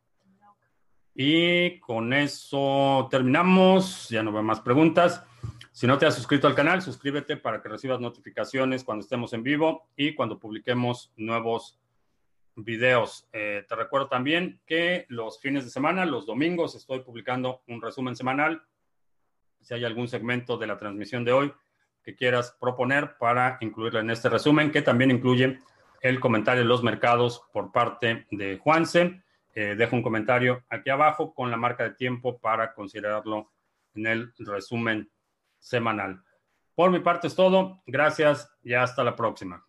[1.14, 4.08] Y con eso terminamos.
[4.10, 5.24] Ya no veo más preguntas.
[5.74, 9.44] Si no te has suscrito al canal, suscríbete para que recibas notificaciones cuando estemos en
[9.44, 11.78] vivo y cuando publiquemos nuevos
[12.56, 13.28] videos.
[13.34, 18.16] Eh, te recuerdo también que los fines de semana, los domingos, estoy publicando un resumen
[18.16, 18.64] semanal.
[19.60, 21.54] Si hay algún segmento de la transmisión de hoy
[22.04, 25.60] que quieras proponer para incluirla en este resumen, que también incluye
[26.02, 29.22] el comentario de los mercados por parte de Juanse.
[29.54, 33.52] Eh, dejo un comentario aquí abajo con la marca de tiempo para considerarlo
[33.94, 35.12] en el resumen
[35.60, 36.24] semanal.
[36.76, 37.82] Por mi parte es todo.
[37.86, 39.66] Gracias y hasta la próxima.